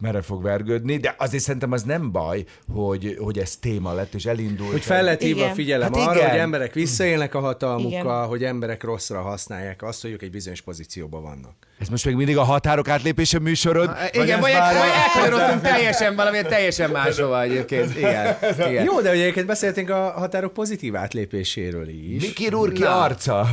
[0.00, 4.26] merre fog vergődni, de azért szerintem az nem baj, hogy, hogy ez téma lett, és
[4.26, 4.70] elindult.
[4.70, 6.30] Hogy fel lett hívva a figyelem Hát arra, igen.
[6.30, 8.26] hogy emberek visszaélnek a hatalmukkal, Igen.
[8.26, 11.54] hogy emberek rosszra használják azt, hogy ők egy bizonyos pozícióban vannak.
[11.78, 13.90] Ez most még mindig a határok átlépése műsorod?
[14.12, 17.96] Igen, ez vagy, már- vagy elkanyarodtunk teljesen valami teljesen máshova egyébként.
[17.96, 18.36] Igen.
[18.68, 18.84] igen.
[18.84, 22.22] Jó, de ugye egyébként beszéltünk a határok pozitív átlépéséről is.
[22.22, 23.48] Miki Rurki arca.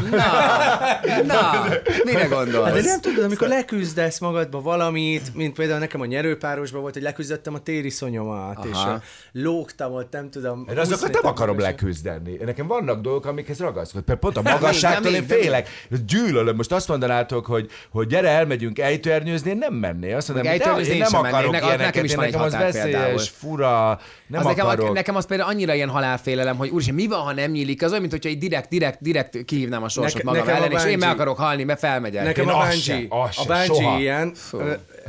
[1.26, 1.66] Na,
[2.04, 2.66] mire gondolsz?
[2.66, 7.04] Hát de nem tudod, amikor leküzdesz magadba valamit, mint például nekem a nyerőpárosban volt, hogy
[7.04, 8.68] leküzdöttem a tériszonyomat, Aha.
[8.72, 8.94] és ö,
[9.42, 10.66] lógtam ott, nem tudom.
[10.70, 12.38] Én 20 azokat nem akarom leküzdeni.
[12.46, 14.06] Nekem vannak dolgok, amikhez ragaszkodok.
[14.06, 15.70] Például pont a magasságtól de én de félek.
[16.06, 16.56] Gyűlölöm.
[16.56, 20.16] Most azt mondanátok, hogy, hogy gyere, elmegyünk ejtőernyőzni, én nem mennék.
[20.16, 21.34] Azt Meg hogy én nem mennék.
[21.34, 21.78] akarok Nekem- ilyeneket.
[21.94, 23.18] nekem is Én van egy nekem az veszélyes, például.
[23.20, 24.94] fura, nem az nekem, akarok.
[24.94, 27.82] nekem az például annyira ilyen halálfélelem, hogy úristen, mi van, ha nem nyílik?
[27.84, 30.86] Az olyan, mint hogyha így direkt, direkt, direkt kihívnám a sorsot Neke- magam nekem ellen,
[30.86, 32.24] és én meg akarok halni, mert felmegyek.
[32.24, 34.32] Nekem Én a bungee, a bungee ilyen,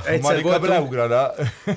[0.05, 1.31] egyszer voltunk, leugrana.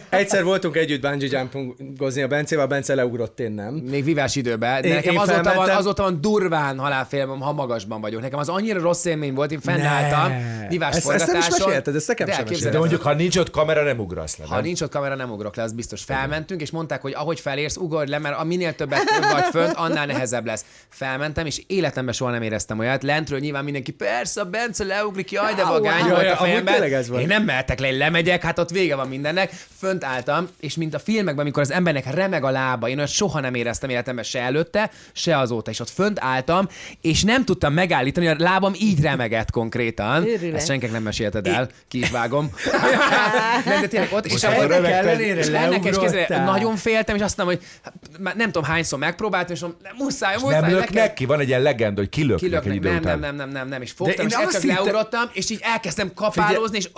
[0.09, 3.73] egyszer voltunk együtt bungee jumpungozni a Bencével, a Bence leugrott, én nem.
[3.73, 8.01] Még vívás időben, de Én- nekem én azóta, van, azóta van durván halálfélelem, ha magasban
[8.01, 8.21] vagyok.
[8.21, 10.31] Nekem az annyira rossz élmény volt, én fennálltam,
[10.69, 13.49] vívás Ezt- nem is mesélted, ezt nekem De sem elképzeled De mondjuk, ha nincs ott
[13.49, 14.45] kamera, nem ugrasz le.
[14.45, 14.63] Ha nem?
[14.63, 16.03] nincs ott kamera, nem ugrok le, az biztos.
[16.03, 20.05] Felmentünk, és mondták, hogy ahogy felérsz, ugorj le, mert a minél többet vagy fönt, annál
[20.05, 20.65] nehezebb lesz.
[20.89, 23.03] Felmentem, és életemben soha nem éreztem olyat.
[23.03, 26.83] Lentről nyilván mindenki, persze, a Bence leugrik, jaj, de vagány Jaj, volt a fejemben.
[26.83, 27.09] ez.
[27.09, 29.51] Én nem mehetek le, én lemegyek, hát ott vége van mindennek.
[29.77, 33.39] Fönt álltam, és mint a filmekben, amikor az embernek remeg a lába, én olyat soha
[33.39, 36.67] nem éreztem életemben se előtte, se azóta, és ott fönt álltam,
[37.01, 40.27] és nem tudtam megállítani, a lábam így remegett konkrétan.
[40.27, 40.55] Őrület.
[40.55, 42.51] Ezt senkinek nem mesélted el, ki is vágom.
[43.65, 46.45] nem, de tényleg ott, és, ennek ellenére és ennek kézzel, leugrottál.
[46.45, 50.35] nagyon féltem, és azt mondom, hogy hát, már nem tudom hányszor megpróbáltam, és mondom, muszáj,
[50.35, 51.25] muszáj, Nem le löknek kell- ki?
[51.25, 53.19] Van egy ilyen legenda, hogy kilöknek, kilöknek, egy idő nem, után.
[53.19, 55.59] nem, nem, nem, nem, nem, és De fogtam, én és azt egyszer leugrottam, és így
[55.61, 56.89] elkezdtem kapálózni, és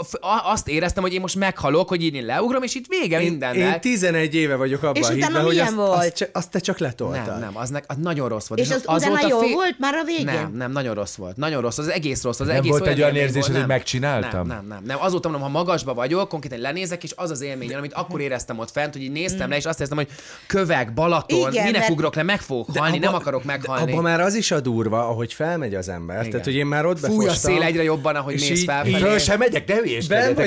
[0.44, 3.74] azt éreztem, hogy én most meghalok, hogy így én leugrom, és itt vége Én, mindennek.
[3.74, 5.92] én 11 éve vagyok abban És a utána hitben, hogy azt, volt?
[6.04, 7.26] azt, azt te csak letoltad.
[7.26, 8.62] nem, nem, az, ne, az nagyon rossz volt.
[8.62, 10.26] És az utána azóta jó volt már a végén?
[10.26, 11.36] Nem, nem, nagyon rossz volt.
[11.36, 12.40] Nagyon rossz, az egész rossz.
[12.40, 13.66] Az Nem egész volt egy olyan érzés, hogy.
[14.00, 14.48] Megcsináltam?
[14.48, 14.98] Nem, nem, nem, nem.
[15.02, 18.72] Azóta mondom, ha magasba vagyok, konkrétan lenézek, és az az élmény, amit akkor éreztem ott
[18.72, 20.08] fent, hogy így néztem le, és azt éreztem, hogy
[20.48, 23.92] kövek, Balaton, Igen, minek mert- ugrok le, meg fogok halni, nem akarok meghalni.
[23.92, 26.28] Abban már az is a durva, ahogy felmegy az ember.
[26.28, 28.66] Tehát, hogy én már ott Fúj a befostam, szél egyre jobban, ahogy és mész így-
[28.66, 28.86] fel.
[28.86, 29.66] Föl sem megyek,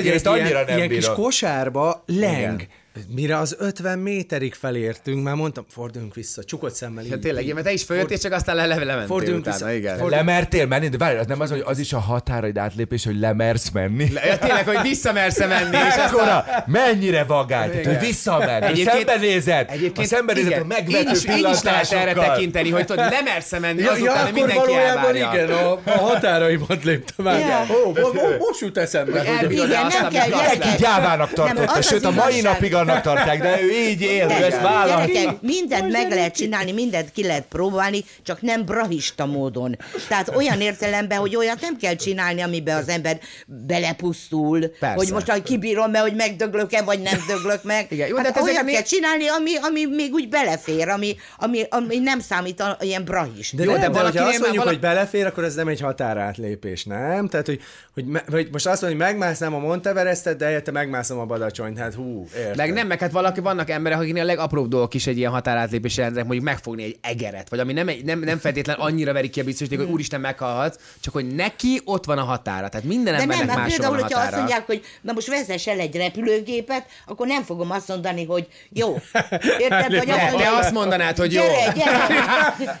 [0.05, 1.15] én egy ezt annyira ilyen, nem ilyen kis bírom.
[1.15, 2.61] kosárba leng.
[2.61, 2.67] Igen.
[3.07, 7.03] Mire az 50 méterig felértünk, már mondtam, forduljunk vissza, csukott szemmel.
[7.03, 9.71] Ja, így- tényleg, mert te is följöttél, csak aztán le, le, lementél Forduljunk utána, vissza.
[9.71, 9.97] igen.
[9.97, 13.19] Ford- Lemertél menni, de várj, az nem az, hogy az is a határaid átlépés, hogy
[13.19, 14.07] lemersz menni.
[14.25, 16.07] Ja, tényleg, hogy visszamersz menni, és aztán...
[16.07, 20.61] Ekkora, mennyire vagány, tehát, hogy visszamenni, Egyébként- szembenézed, a szembenézed igen.
[20.61, 24.15] a megvető én is, én is lehet erre tekinteni, hogy tudod, lemersz menni, Ja, azután
[24.15, 27.39] ja, akkor mindenki valójában igen, a, a határaimat léptem át.
[27.39, 27.75] Ja.
[27.75, 29.21] Ó, mo- mo- most jut eszembe.
[29.23, 30.29] Igen, nem kell.
[30.29, 31.31] Neki gyávának
[31.65, 35.05] az sőt a mai napig annak tartják, de ő így él, ő ezt vállalja.
[35.05, 39.77] Gyerekek, mindent meg lehet csinálni, mindent ki lehet próbálni, csak nem brahista módon.
[40.07, 44.95] Tehát olyan értelemben, hogy olyat nem kell csinálni, amiben az ember belepusztul, Persze.
[44.95, 47.85] hogy most hogy kibírom-e, hogy megdöglök-e, vagy nem döglök meg.
[47.89, 51.15] Igen, jó, de hát hát olyat még- kell csinálni, ami, ami még úgy belefér, ami,
[51.37, 53.55] ami, ami nem számít a, ilyen brahist.
[53.55, 55.81] De, Jó, de de, de valakinél azt mondjuk, már hogy belefér, akkor ez nem egy
[55.81, 57.27] határátlépés, nem?
[57.27, 57.61] Tehát, hogy,
[57.93, 61.77] hogy, me, hogy most azt mondom, hogy megmásznám a Monteverestet, de helyette megmászom a Badacsonyt,
[61.77, 62.55] hát hú, érted.
[62.55, 65.97] Meg nem, meg hát valaki, vannak emberek, akiknél a legapróbb dolgok is egy ilyen határátlépés
[65.97, 69.43] jelentenek, mondjuk megfogni egy egeret, vagy ami nem, nem, nem feltétlen annyira verik ki a
[69.43, 72.69] biztosíték, hogy úristen meghalhatsz, csak hogy neki ott van a határa.
[72.69, 75.27] Tehát minden De embernek nem, hát máshol például, van hogyha azt mondják, hogy na most
[75.27, 78.97] vezess el egy repülőgépet, akkor nem fogom azt mondani, hogy jó.
[79.63, 79.97] Érted?
[79.97, 81.41] Vagy Ne, te azt mondanád, hogy jó.
[81.41, 82.07] Gyere, gyere,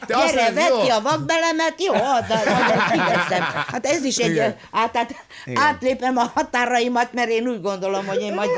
[0.07, 0.83] Te azt gyere, mondod, vedd jó.
[0.83, 3.41] ki a vakbelemet, jó, add, add.
[3.67, 5.15] Hát ez is egy, át, át,
[5.53, 8.49] átlépem a határaimat, mert én úgy gondolom, hogy én majd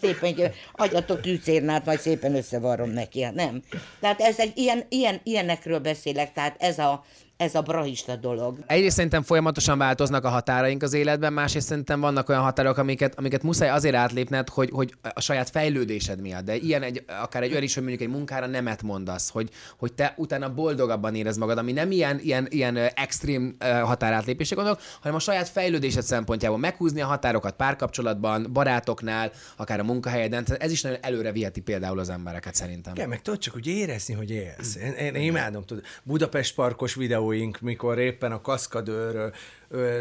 [0.00, 0.34] szépen
[0.82, 3.26] adjatok tűcérnát, majd szépen összevarrom neki.
[3.34, 3.62] Nem.
[4.00, 7.04] Tehát ez egy ilyen, ilyen, ilyenekről beszélek, tehát ez a,
[7.42, 8.58] ez a brahista dolog.
[8.66, 13.42] Egyrészt szerintem folyamatosan változnak a határaink az életben, másrészt szerintem vannak olyan határok, amiket, amiket
[13.42, 16.44] muszáj azért átlépned, hogy, hogy a saját fejlődésed miatt.
[16.44, 19.92] De ilyen egy, akár egy olyan is, hogy mondjuk egy munkára nemet mondasz, hogy, hogy
[19.92, 25.20] te utána boldogabban érez magad, ami nem ilyen, ilyen, ilyen extrém határátlépésre gondolok, hanem a
[25.20, 30.44] saját fejlődésed szempontjából meghúzni a határokat párkapcsolatban, barátoknál, akár a munkahelyeden.
[30.44, 32.94] Tehát ez is nagyon előre viheti például az embereket szerintem.
[32.94, 34.76] Igen, meg tudod csak úgy érezni, hogy élsz.
[34.76, 36.94] Én, én imádom, tudod, Budapest parkos
[37.32, 39.32] videóink, mikor éppen a kaszkadőr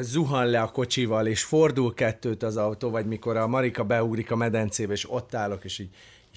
[0.01, 4.35] zuhan le a kocsival, és fordul kettőt az autó, vagy mikor a Marika beugrik a
[4.35, 5.89] medencébe, és ott állok, és így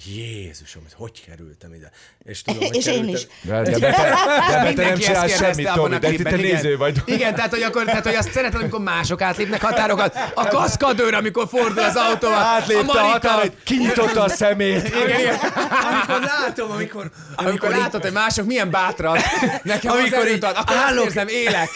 [0.05, 1.91] Jézusom, hogy hogy kerültem ide?
[2.23, 3.27] És tudom, hogy És én kerültem- is.
[3.41, 3.89] De, de, de, de,
[4.63, 7.01] de te nem csinálsz semmit, abban Tomi, a de itt te néző vagy.
[7.05, 10.17] Igen, tehát hogy, akkor, tehát, hogy azt szereted, amikor mások átlépnek határokat.
[10.33, 12.37] A kaszkadőr, amikor fordul az autóval.
[12.37, 14.87] Átlépte a Marika- határait, kinyitotta a szemét.
[14.87, 15.35] Igen, igen.
[15.91, 17.11] Amikor látom, amikor...
[17.35, 19.17] Amikor így- látod, hogy mások milyen bátran,
[19.63, 21.69] nekem amikor Amikor az ad, akkor állok- azt érzem, élek.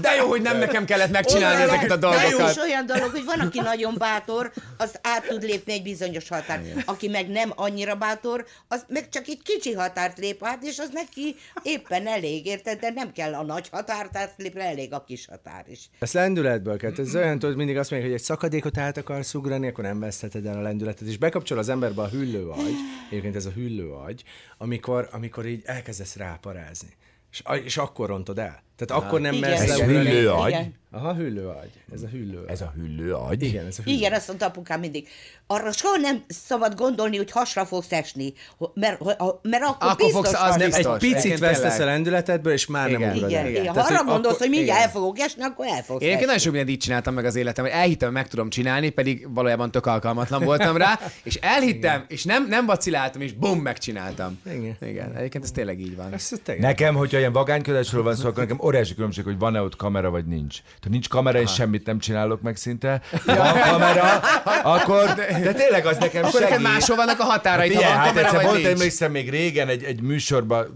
[0.00, 2.50] De jó, hogy nem nekem kellett megcsinálni Olyan- ezeket a De jó, dolgokat.
[2.50, 6.62] és olyan dolog, hogy van, aki nagyon bátor, az át tud lépni egy bizonyos határt.
[6.84, 10.90] Aki meg nem annyira bátor, az meg csak egy kicsi határt lép át, és az
[10.92, 12.80] neki éppen elég, érted?
[12.80, 15.90] De nem kell a nagy határt átlépni, elég a kis határ is.
[15.98, 16.92] Ez lendületből kell.
[16.96, 20.46] Ez olyan, tudod, mindig azt mondják, hogy egy szakadékot át akarsz ugrani, akkor nem vesztheted
[20.46, 22.74] el a lendületet, és bekapcsol az emberbe a hüllő agy,
[23.10, 24.22] egyébként ez a hüllő agy,
[24.58, 26.96] amikor, amikor így elkezdesz ráparázni.
[27.30, 28.62] És, és akkor rontod el.
[28.76, 29.50] Tehát akkor nem Igen.
[29.50, 30.08] mersz Ez leugrani.
[30.08, 30.48] hüllő agy?
[30.48, 30.80] Igen.
[30.94, 31.70] Aha, hüllő agy.
[31.94, 32.50] Ez a hüllő agy.
[32.50, 33.42] Ez a hüllő agy.
[33.42, 35.08] Igen, ez a hüllő Igen, azt mondta apukám mindig.
[35.46, 38.32] Arra soha nem szabad gondolni, hogy hasra fogsz esni,
[38.74, 39.00] mert,
[39.42, 40.76] mert akkor, Akkor biztos fogsz- az nem- fogsz.
[40.78, 40.98] Egy Biztos.
[40.98, 43.14] picit Igen, vesztesz a lendületedből, és már nem Igen.
[43.14, 43.66] ugrod Igen, igen.
[43.66, 44.88] Ha Tehát, arra hogy gondolsz, akkor- hogy mindjárt igen.
[44.90, 46.24] el fogok esni, akkor el fogsz Én egyébként esni.
[46.26, 49.26] nagyon sok mindent így csináltam meg az életem, hogy elhittem, hogy meg tudom csinálni, pedig
[49.34, 54.40] valójában tök alkalmatlan voltam rá, és elhittem, és nem, nem vaciláltam, és bum, megcsináltam.
[54.46, 54.76] Igen.
[54.80, 56.12] Igen, egyébként ez tényleg így van.
[56.12, 56.64] Ez tényleg.
[56.64, 60.24] Nekem, hogyha ilyen vagányködésről van szó, akkor nekem óriási különbség, hogy van-e ott kamera, vagy
[60.24, 60.62] nincs.
[60.62, 63.00] Tehát nincs kamera, és semmit nem csinálok meg szinte.
[63.26, 64.20] Ha Van kamera,
[64.62, 65.04] akkor,
[65.42, 66.62] de tényleg az nekem Akkor segít.
[66.62, 69.82] máshol vannak a határaid, ha Figyelj, van hát kamera, egyszer volt, emlékszem még régen egy,
[69.82, 70.66] egy műsorban,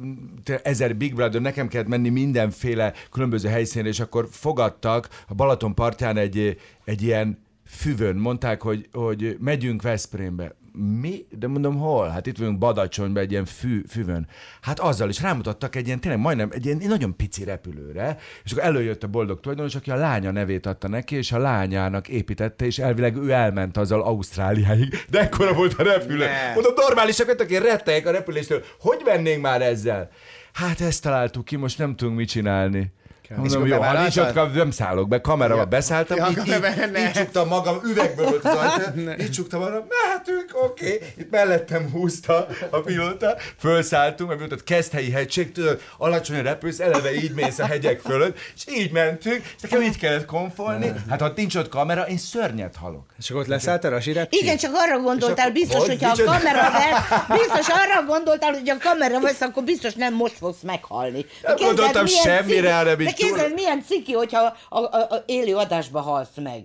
[0.63, 6.17] ezer Big Brother, nekem kellett menni mindenféle különböző helyszínre, és akkor fogadtak a Balaton partján
[6.17, 10.55] egy, egy ilyen füvön, mondták, hogy, hogy megyünk Veszprémbe.
[10.79, 11.27] Mi?
[11.31, 12.09] De mondom, hol?
[12.09, 14.29] Hát itt vagyunk Badacsonyban egy ilyen fű, füvön.
[14.61, 18.65] Hát azzal is rámutattak egy ilyen, tényleg majdnem egy ilyen nagyon pici repülőre, és akkor
[18.65, 22.79] előjött a boldog tulajdonos, aki a lánya nevét adta neki, és a lányának építette, és
[22.79, 25.05] elvileg ő elment azzal Ausztráliáig.
[25.11, 26.25] De ekkora volt a repülő.
[26.25, 26.53] Ne.
[26.55, 28.65] Mondom, normálisak vagytok, én rettegek a repüléstől.
[28.81, 30.11] Hogy mennénk már ezzel?
[30.53, 32.93] Hát ezt találtuk ki, most nem tudunk mit csinálni.
[33.35, 36.99] Mondom, akkor jó, ha nincs ott, kam- nem szállok be, kamerával beszálltam, Ja, így, így,
[37.07, 40.95] így csuktam magam, üvegből volt az ajtó, így csuktam magam, mehetünk, oké.
[40.95, 41.09] Okay.
[41.19, 47.33] Itt mellettem húzta a pilóta, fölszálltunk, mert ott Keszthelyi hegység, tudod, alacsony repülsz, eleve így
[47.35, 50.93] mész a hegyek fölött, és így mentünk, és nekem így kellett konfolni.
[51.09, 53.05] Hát ha nincs ott kamera, én szörnyet halok.
[53.19, 54.39] És akkor ott leszálltál a zsirepcsi?
[54.39, 56.05] Igen, csak arra gondoltál, biztos, hogy?
[56.05, 60.61] a kamera vesz, biztos arra gondoltál, hogy a kamera vesz, akkor biztos nem most fogsz
[60.63, 61.27] meghalni.
[61.43, 66.29] Nem gondoltam semmire, hanem így képzeld, milyen ciki, hogyha a, a, a élő adásba halsz
[66.37, 66.63] meg.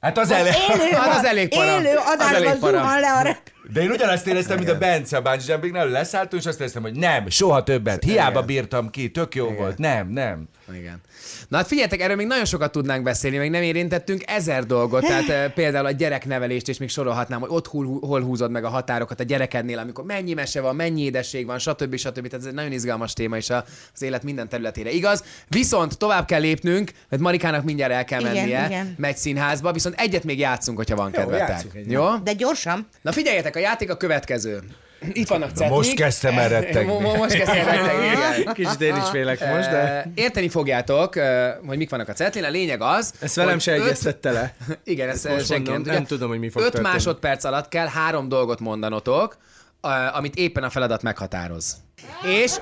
[0.00, 0.30] Hát az.
[0.30, 0.50] Élő,
[0.96, 1.80] Hát az elég para.
[1.80, 2.78] élő Az adásban elég para.
[2.78, 3.52] zuhan le a rep.
[3.72, 6.94] De én ugyanazt éreztem, mint a Bence a bungee jumpingnál, leszálltunk, és azt éreztem, hogy
[6.94, 8.04] nem, soha többet.
[8.04, 9.78] Hiába bírtam ki, tök jó volt.
[9.78, 10.48] Nem, nem.
[10.72, 11.00] Igen.
[11.48, 15.52] Na hát figyeljetek, erről még nagyon sokat tudnánk beszélni, még nem érintettünk ezer dolgot, tehát
[15.52, 19.22] például a gyereknevelést, és még sorolhatnám, hogy ott hol, hol húzod meg a határokat a
[19.22, 21.96] gyerekednél, amikor mennyi mese van, mennyi édesség van, stb.
[21.96, 22.14] stb.
[22.14, 25.24] Tehát ez egy nagyon izgalmas téma, és az élet minden területére igaz.
[25.48, 28.94] Viszont tovább kell lépnünk, mert Marikának mindjárt el kell Igen, mennie, igen.
[28.98, 31.66] megy színházba, viszont egyet még játszunk, hogyha van kedvetek.
[31.86, 32.16] Jó?
[32.24, 32.86] De gyorsan.
[33.02, 34.62] Na figyeljetek, a játék a következő.
[35.12, 35.68] Itt vannak cetlik.
[35.70, 36.92] most kezdtem el rettegni.
[36.92, 38.52] Mo- mo- Most kezdtem el rettegni, igen.
[38.54, 41.14] Kicsit én is félek most, de Érteni fogjátok,
[41.66, 42.44] hogy mik vannak a cetlén.
[42.44, 44.54] A lényeg az, ezt velem hogy se öt- egyeztette le.
[44.84, 46.92] Igen, ezt most senki mondom, nem, nem tudom, hogy mi fog Öt történni.
[46.92, 49.36] másodperc alatt kell három dolgot mondanotok,
[50.14, 51.76] amit éppen a feladat meghatároz.
[52.22, 52.52] És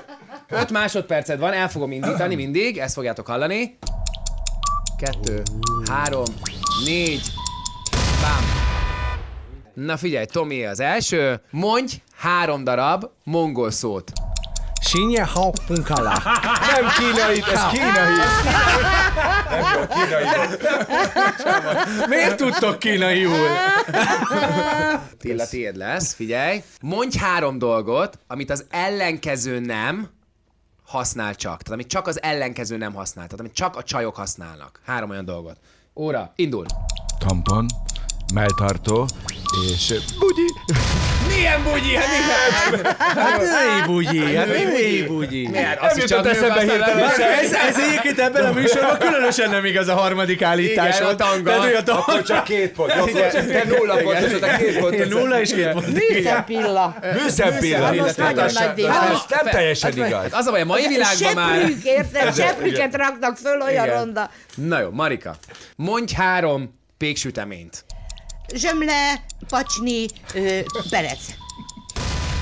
[0.49, 3.77] öt másodperced van, el fogom indítani mindig, ezt fogjátok hallani.
[4.97, 5.41] Kettő,
[5.89, 6.23] három,
[6.85, 7.31] négy,
[8.21, 8.62] bám.
[9.73, 11.41] Na figyelj, Tomi az első.
[11.49, 14.11] Mondj három darab mongol szót.
[14.81, 16.21] Sinye ha punkala.
[16.71, 18.15] Nem kínai, ez kínai.
[19.49, 20.25] Nem jó, kínai.
[22.07, 23.47] Miért tudtok kínaiul?
[25.19, 26.63] Tilla, tiéd lesz, figyelj.
[26.81, 30.09] Mondj három dolgot, amit az ellenkező nem
[30.85, 31.61] használ csak.
[31.61, 33.25] Tehát amit csak az ellenkező nem használ.
[33.25, 34.79] Tehát amit csak a csajok használnak.
[34.85, 35.57] Három olyan dolgot.
[35.95, 36.65] Óra, indul.
[37.17, 37.65] Tampon,
[38.33, 39.07] melltartó,
[39.73, 40.53] és bugyi.
[41.27, 41.95] Milyen bugyi?
[41.95, 42.95] Hát milyen?
[42.97, 45.47] Hát női bugyi, hát női bugyi.
[45.47, 45.65] Miért?
[45.65, 47.09] Nem Azt is csak jutott eszembe hirtelen
[47.43, 50.97] Ez, ez egyébként ebben a műsorban különösen nem igaz a harmadik állítás.
[50.97, 51.43] Igen, a tanga.
[51.43, 52.01] Tehát, hogy a tanga.
[52.01, 52.91] Akkor csak két pont.
[52.91, 55.07] Akkor te nulla pontos, te két pontos.
[55.07, 55.87] Nulla és két pont.
[55.93, 56.95] Műszempilla.
[57.23, 57.85] Műszempilla.
[57.85, 58.85] Hát díj.
[58.85, 60.11] Hát nem teljesen igaz.
[60.11, 61.59] Hát Az a baj, a mai világban már...
[61.59, 62.35] Seprűk, érted?
[62.35, 64.29] Seprűket raknak föl, olyan ronda.
[64.55, 65.35] Na jó, Marika.
[65.75, 67.85] Mondj három péksüteményt.
[68.55, 71.19] Zsömle, pacsni, ö, perec.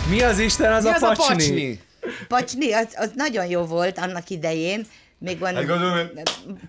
[0.09, 1.25] Mi az Isten az Mi a az a pacsni?
[1.33, 1.81] pacsni?
[2.27, 4.87] Pacsni, az, az nagyon jó volt annak idején,
[5.21, 6.09] még van Hát gondolom,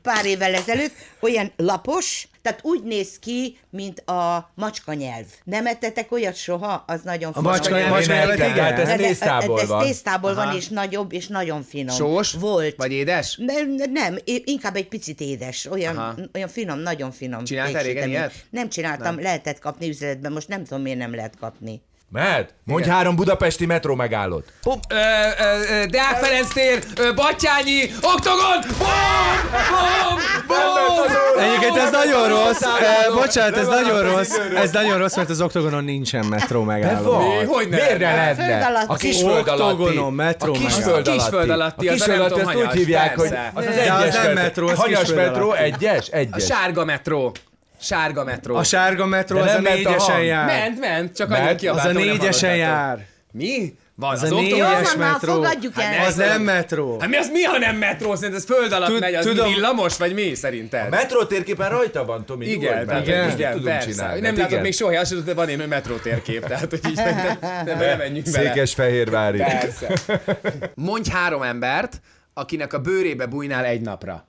[0.03, 5.25] pár évvel ezelőtt, olyan lapos, tehát úgy néz ki, mint a macska nyelv.
[5.45, 6.85] Nem ettetek olyat soha?
[6.87, 8.65] Az nagyon A macska nyelv, macska nyelvet igen, igen.
[8.65, 9.85] hát ez tésztából ez van.
[9.85, 11.97] tésztából van, és nagyobb, és nagyon finom.
[11.97, 12.33] Sós?
[12.33, 12.77] Volt.
[12.77, 13.37] Vagy édes?
[13.37, 16.15] Nem, nem, inkább egy picit édes, olyan, Aha.
[16.35, 17.45] olyan finom, nagyon finom.
[17.45, 18.45] Csináltál régen ilyet?
[18.51, 19.23] Nem csináltam, nem.
[19.23, 21.83] lehetett kapni üzletben, most nem tudom, miért nem lehet kapni.
[22.13, 22.55] Mehet?
[22.65, 24.45] Mondj három budapesti metró megállót.
[24.65, 28.59] Ö, ö, ö, Deák Ferenc tér, ö, Batyányi, Oktogon!
[28.79, 28.89] Bum!
[30.47, 30.57] Bum!
[31.37, 31.43] Bum!
[31.43, 32.61] Egyébként ez nagyon rossz,
[33.15, 37.11] bocsánat, ez nagyon van, rossz, ez nagyon rossz, mert az oktogonon nincsen metró De megálló.
[37.13, 37.23] van.
[37.37, 37.45] Mi?
[37.45, 38.85] Hogy ne Miért ne lenne?
[38.87, 39.63] A kisföld alatti.
[39.63, 41.11] Oktogonon, metró A kisföld megálló.
[41.11, 41.13] alatti.
[41.19, 44.69] Kisföld alatti, A kisföld alatti, azt úgy hívják, hogy az az De egyes nem metró.
[44.75, 45.63] Hanyas metró, alatti.
[45.65, 46.09] egyes?
[46.13, 46.45] A Egyes.
[46.45, 47.33] sárga metró.
[47.83, 48.55] Sárga metró.
[48.57, 50.47] A sárga metró De az a a négyesen jár.
[50.47, 53.07] Ment, ment, csak Az kiabáltam, a hogy nem négyesen jár.
[53.33, 53.75] Mi?
[53.95, 55.33] Van, Az az, a négyes metró.
[55.33, 55.93] fogadjuk el.
[55.93, 56.97] Hát Az nem metró.
[57.01, 58.15] Hát mi az mi, ha nem metró?
[58.15, 59.53] Szerinted ez föld alatt Tud- megy, az tudom.
[59.53, 60.87] villamos, vagy mi szerinted?
[60.87, 62.47] A metró térképen rajta van, Tomi.
[62.47, 63.89] Igen, igen, ezt igen, tudunk persze.
[63.91, 64.15] csinálni.
[64.21, 64.63] Nem Hát látod igen.
[64.63, 68.31] még soha, azt tudod, van én metró térkép, tehát hogy így nem, nem, nem menjünk
[68.31, 68.49] bele.
[68.49, 69.39] Székesfehérvári.
[69.39, 69.87] Persze.
[70.75, 72.01] Mondj három embert,
[72.35, 74.27] akinek a bőrébe bújnál egy napra.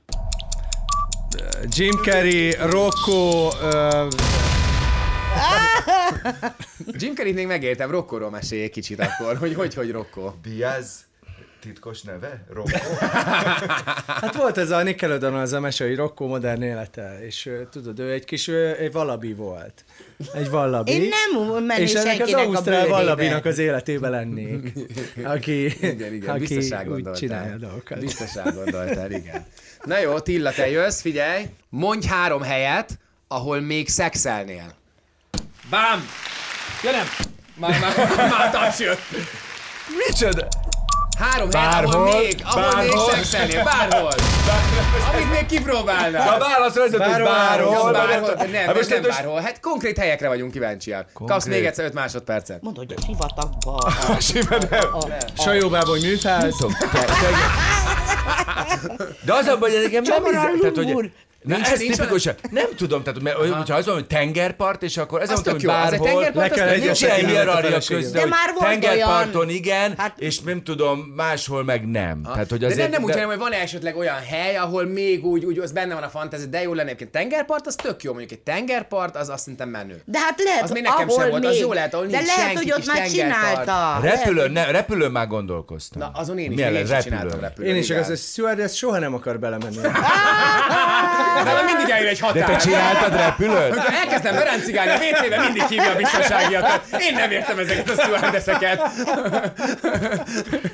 [1.67, 4.07] Jim Carrey, Rocco, ö,
[6.91, 10.33] Jim Carrey-t még megéltem, Rokkóról mesélj egy kicsit akkor, hogy hogy, hogy Rokkó.
[10.43, 11.05] Diaz
[11.63, 12.43] titkos neve?
[12.53, 12.77] Rocco?
[14.21, 18.11] hát volt ez a Nickelodeon az a mese, hogy Rocco modern élete, és tudod, ő
[18.11, 19.85] egy kis ö, egy vallabi volt.
[20.33, 20.91] Egy vallabi.
[20.91, 24.73] Én nem mennék és ennek az Ausztrál vallabinak az életébe lennék.
[25.23, 26.57] Aki, Igen, igen, aki
[26.87, 27.99] úgy csinálja a dolgokat.
[27.99, 29.45] Biztos elgondoltál, igen.
[29.83, 31.43] Na jó, Tilla, te jössz, figyelj.
[31.69, 34.73] Mondj három helyet, ahol még szexelnél.
[35.69, 36.07] Bám!
[36.83, 37.05] Ja nem!
[37.55, 37.97] Már, már,
[38.39, 38.99] már taps jött.
[40.07, 40.47] Micsoda?
[41.19, 43.09] Három hely, ahol Bárhol, még, ahol még bárhol.
[43.11, 44.11] szexelnél, bárhol.
[45.13, 46.39] Amit még A kipróbálnál.
[46.39, 47.91] válasz az, hogy Bárhol, bárhol.
[47.91, 49.41] Bárhol, nem, Hát nem, most nem most- bárhol.
[49.41, 51.05] Hát konkrét helyekre vagyunk kíváncsiak.
[51.25, 52.61] Kapsz még egyszer 5 másodpercet.
[52.61, 53.75] Mondod, hogy a sivatagba.
[53.75, 55.17] a- Simán nem.
[55.37, 56.55] Sajóbáboly műtház.
[56.91, 57.11] Te- te-
[59.25, 60.23] De az a baj, hogy nekem nem
[60.59, 61.11] tehát, hogy
[61.43, 64.97] Na Nincs- ez nincs tipikus, nem tudom, tehát mert, hogyha az van, hogy tengerpart, és
[64.97, 66.83] akkor ez mondtam, hogy egy bárhol, Le kell jó.
[66.83, 69.49] Nincs ilyen hierarchia közben, De hogy már volt tengerparton olyan.
[69.49, 72.21] igen, Hát- és nem tudom, máshol meg nem.
[72.23, 75.25] Tehát, hogy De azért, nem, nem úgy, hanem, hogy van esetleg olyan hely, ahol még
[75.25, 78.11] úgy, úgy az benne van a fantázia, de jó lenne egyébként tengerpart, az tök jó,
[78.11, 80.01] mondjuk egy tengerpart, az azt szerintem menő.
[80.05, 82.27] De hát lehet, Az még nekem sem ahol volt, az jó lehet, ahol De nincs
[82.35, 83.99] lehet, senki, hogy ott már csinálta.
[84.01, 86.01] Repülőn, ne, repülőn már gondolkoztam.
[86.01, 87.75] Na, azon én is, én is csináltam repülőn?
[87.75, 89.77] Én is, stewardess soha nem akar belemenni.
[91.43, 92.49] De mindig eljön egy De határ.
[92.49, 93.71] te csináltad repülőn?
[93.71, 96.81] Amikor elkezdem berencigálni a WC-ben, mindig hívja a biztonságiakat.
[96.99, 98.81] Én nem értem ezeket a stewardesseket.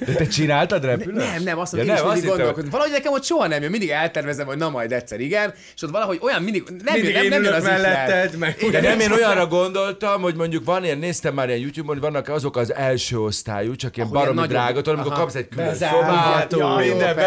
[0.06, 1.28] De te csináltad repülőn?
[1.34, 2.70] Nem, nem, azt Ja, mondom, én is nem, azt mindig gondolkodom.
[2.70, 5.90] Valahogy nekem ott soha nem jön, mindig eltervezem, hogy na majd egyszer igen, és ott
[5.90, 9.00] valahogy olyan mindig, nem Mindig jön, nem, én nem jön az melletted, meg De nem,
[9.00, 12.74] én olyanra gondoltam, hogy mondjuk van ilyen, néztem már ilyen YouTube-on, hogy vannak azok az
[12.74, 17.18] első osztályú, csak ilyen baromi drága, amikor kapsz egy külön szobát, ja, minden,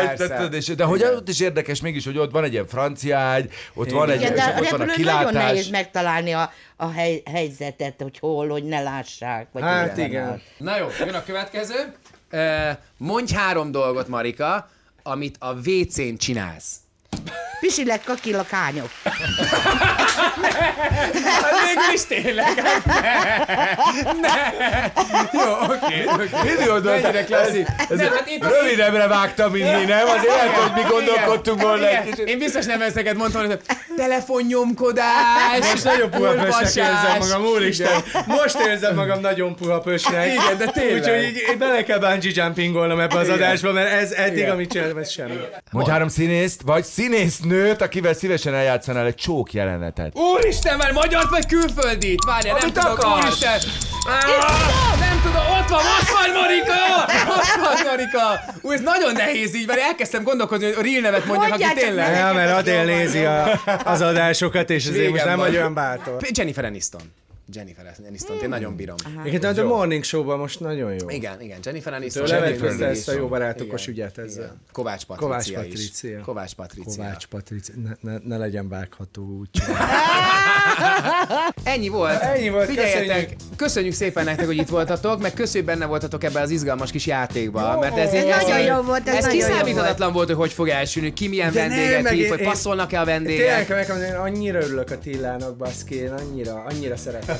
[0.53, 3.91] és, de hogy ott is érdekes mégis, hogy ott van egy ilyen francia ágy, ott
[3.91, 5.68] van egy, Igen, és ott van a repülőn nagyon nehéz kilátás.
[5.68, 9.47] megtalálni a, a hely, helyzetet, hogy hol, hogy ne lássák.
[9.53, 10.43] Vagy Hát hogy igen.
[10.59, 11.95] Na jó, jön a következő.
[12.97, 14.70] Mondj három dolgot, Marika,
[15.03, 16.75] amit a WC-n csinálsz.
[17.62, 18.90] Pisilek, kakilak, hányok.
[21.42, 22.44] Hát végül is tényleg.
[22.46, 22.84] hát
[24.04, 24.30] Ne.
[24.68, 24.90] Ne.
[25.32, 26.04] Jó, oké.
[26.08, 26.82] oké.
[26.82, 27.66] Mennyire klasszik.
[27.88, 30.06] ez Nem, hát itt Rövidebbre vágtam, mint mi, nem?
[30.06, 32.28] Azért lehet, hogy mi gondolkodtunk volna egy kicsit.
[32.28, 33.58] Én biztos nem ezeket mondtam, hogy
[33.96, 38.02] telefonnyomkodás, Most nagyon puha pösnek érzem magam, úristen.
[38.26, 40.26] Most érzem magam nagyon puha pösnek.
[40.26, 41.00] Igen, de tényleg.
[41.02, 43.36] Úgyhogy így, így bele kell bungee jumpingolnom ebbe az Igen.
[43.38, 44.50] adásba, mert ez eddig, Igen.
[44.50, 45.40] amit csináltam, ez semmi.
[45.70, 46.84] Mondj három színészt, vagy
[47.53, 50.18] színésznőt, akivel szívesen eljátszanál egy csók jelenetet.
[50.18, 52.24] Úristen, már magyart vagy külföldit?
[52.26, 53.24] Várjál, nem tudok, akarsz.
[53.24, 53.61] úristen!
[54.05, 57.05] Ah, nem tudom, ott van, ott van Marika!
[57.28, 58.40] Ott van Marika!
[58.61, 62.16] Ú, ez nagyon nehéz így, mert elkezdtem gondolkodni, hogy a real nevet mondjak, aki tényleg.
[62.16, 66.16] Ja, mert Adél nézi a, az adásokat, és ezért most Régen nem vagy olyan bátor.
[66.30, 67.00] Jennifer Aniston.
[67.53, 68.97] Jennifer Aniston, én nagyon bírom.
[69.20, 71.11] Egyébként hát a Morning Show-ban most nagyon jó.
[71.11, 72.24] Igen, igen, Jennifer Aniston.
[72.24, 74.45] Tőle Jennifer vett ezt a jó barátokos Igen, ügyet ezzel.
[74.45, 74.61] igen.
[74.72, 75.55] Kovács Patricia Kovács is.
[75.55, 76.20] Patricia.
[76.20, 76.93] Kovács Patricia.
[76.97, 79.49] Kovács Patricia, ne, ne, ne legyen vágható úgy.
[81.64, 82.20] Ennyi volt.
[82.20, 83.38] Ennyi volt, Figyeljetek, köszönjük.
[83.57, 83.93] köszönjük.
[83.95, 87.78] szépen nektek, hogy itt voltatok, meg köszönjük, benne voltatok ebben az izgalmas kis játékban.
[87.78, 91.12] Mert ez, Ez nagyon jó volt, ez ez jó kiszámíthatatlan volt, hogy hogy fog elsülni,
[91.12, 94.09] ki milyen vendéget hív, hogy passzolnak-e a Tényleg, vendégek.
[94.09, 97.32] én annyira örülök a Tillának, baszki, annyira, annyira szeretek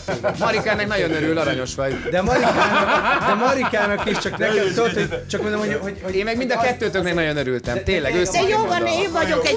[0.65, 2.03] ennek nagyon örül, aranyos vagy.
[2.11, 6.25] De Marikának, de Marikának is, csak nekem, tudod, hogy csak mondom, hogy, hogy, hogy Én
[6.25, 9.57] meg mind a kettőtöknek nagyon örültem, tényleg, De őszintén jó van, én vagyok egy,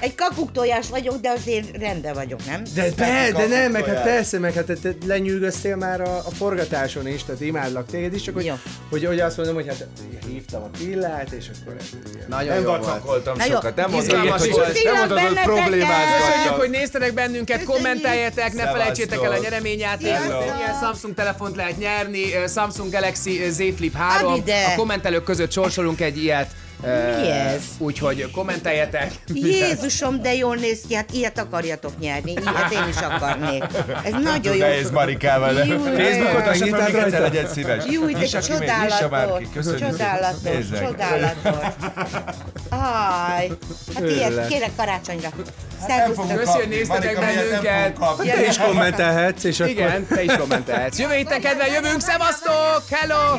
[0.00, 2.62] egy kakuktojás vagyok, de azért rendben vagyok, nem?
[2.74, 6.30] De, de, de nem, meg hát persze, meg hát te, te lenyűgöztél már a, a
[6.30, 8.52] forgatáson is, tehát imádlak téged is, csak hogy,
[8.90, 9.86] hogy, hogy azt mondom, hogy hát
[10.28, 11.76] hívtam a pillát, és akkor.
[12.28, 14.54] Nagyon Nem vacakoltam sokat, nem mondtam, hogy,
[15.44, 16.28] problémázgattam.
[16.28, 20.44] Köszönjük, hogy néztetek bennünket, kommenteljetek, ne felejtsétek el a nyereményjátékot.
[20.58, 22.22] Ilyen Samsung telefont lehet nyerni,
[22.54, 24.32] Samsung Galaxy Z Flip 3.
[24.32, 24.64] Add ide.
[24.64, 26.50] A kommentelők között sorsolunk egy ilyet.
[26.82, 27.62] Mi ez?
[27.78, 29.12] Úgyhogy kommenteljetek.
[29.32, 33.64] Jézusom, de jól néz ki, hát ilyet akarjatok nyerni, ilyet én is akarnék.
[34.04, 34.60] Ez nagyon jó.
[34.60, 37.18] Nehéz Marikával, Facebookot Megnyitnád még egyszer rajta?
[37.18, 37.84] legyen szíves.
[37.90, 39.48] Jó, de csodálatos,
[39.78, 41.52] csodálatos, csodálatos.
[42.68, 43.50] Aj,
[43.94, 45.28] hát ilyet kérek karácsonyra.
[45.28, 45.48] Fogunk
[45.88, 46.36] Szervusztok.
[46.36, 47.98] Köszi, hogy néztetek bennünket.
[48.16, 49.72] Te is kommentelhetsz, és akkor...
[49.72, 50.98] Igen, te is kommentelhetsz.
[50.98, 52.82] Jövő héten kedven jövünk, szevasztok!
[52.90, 53.38] Hello!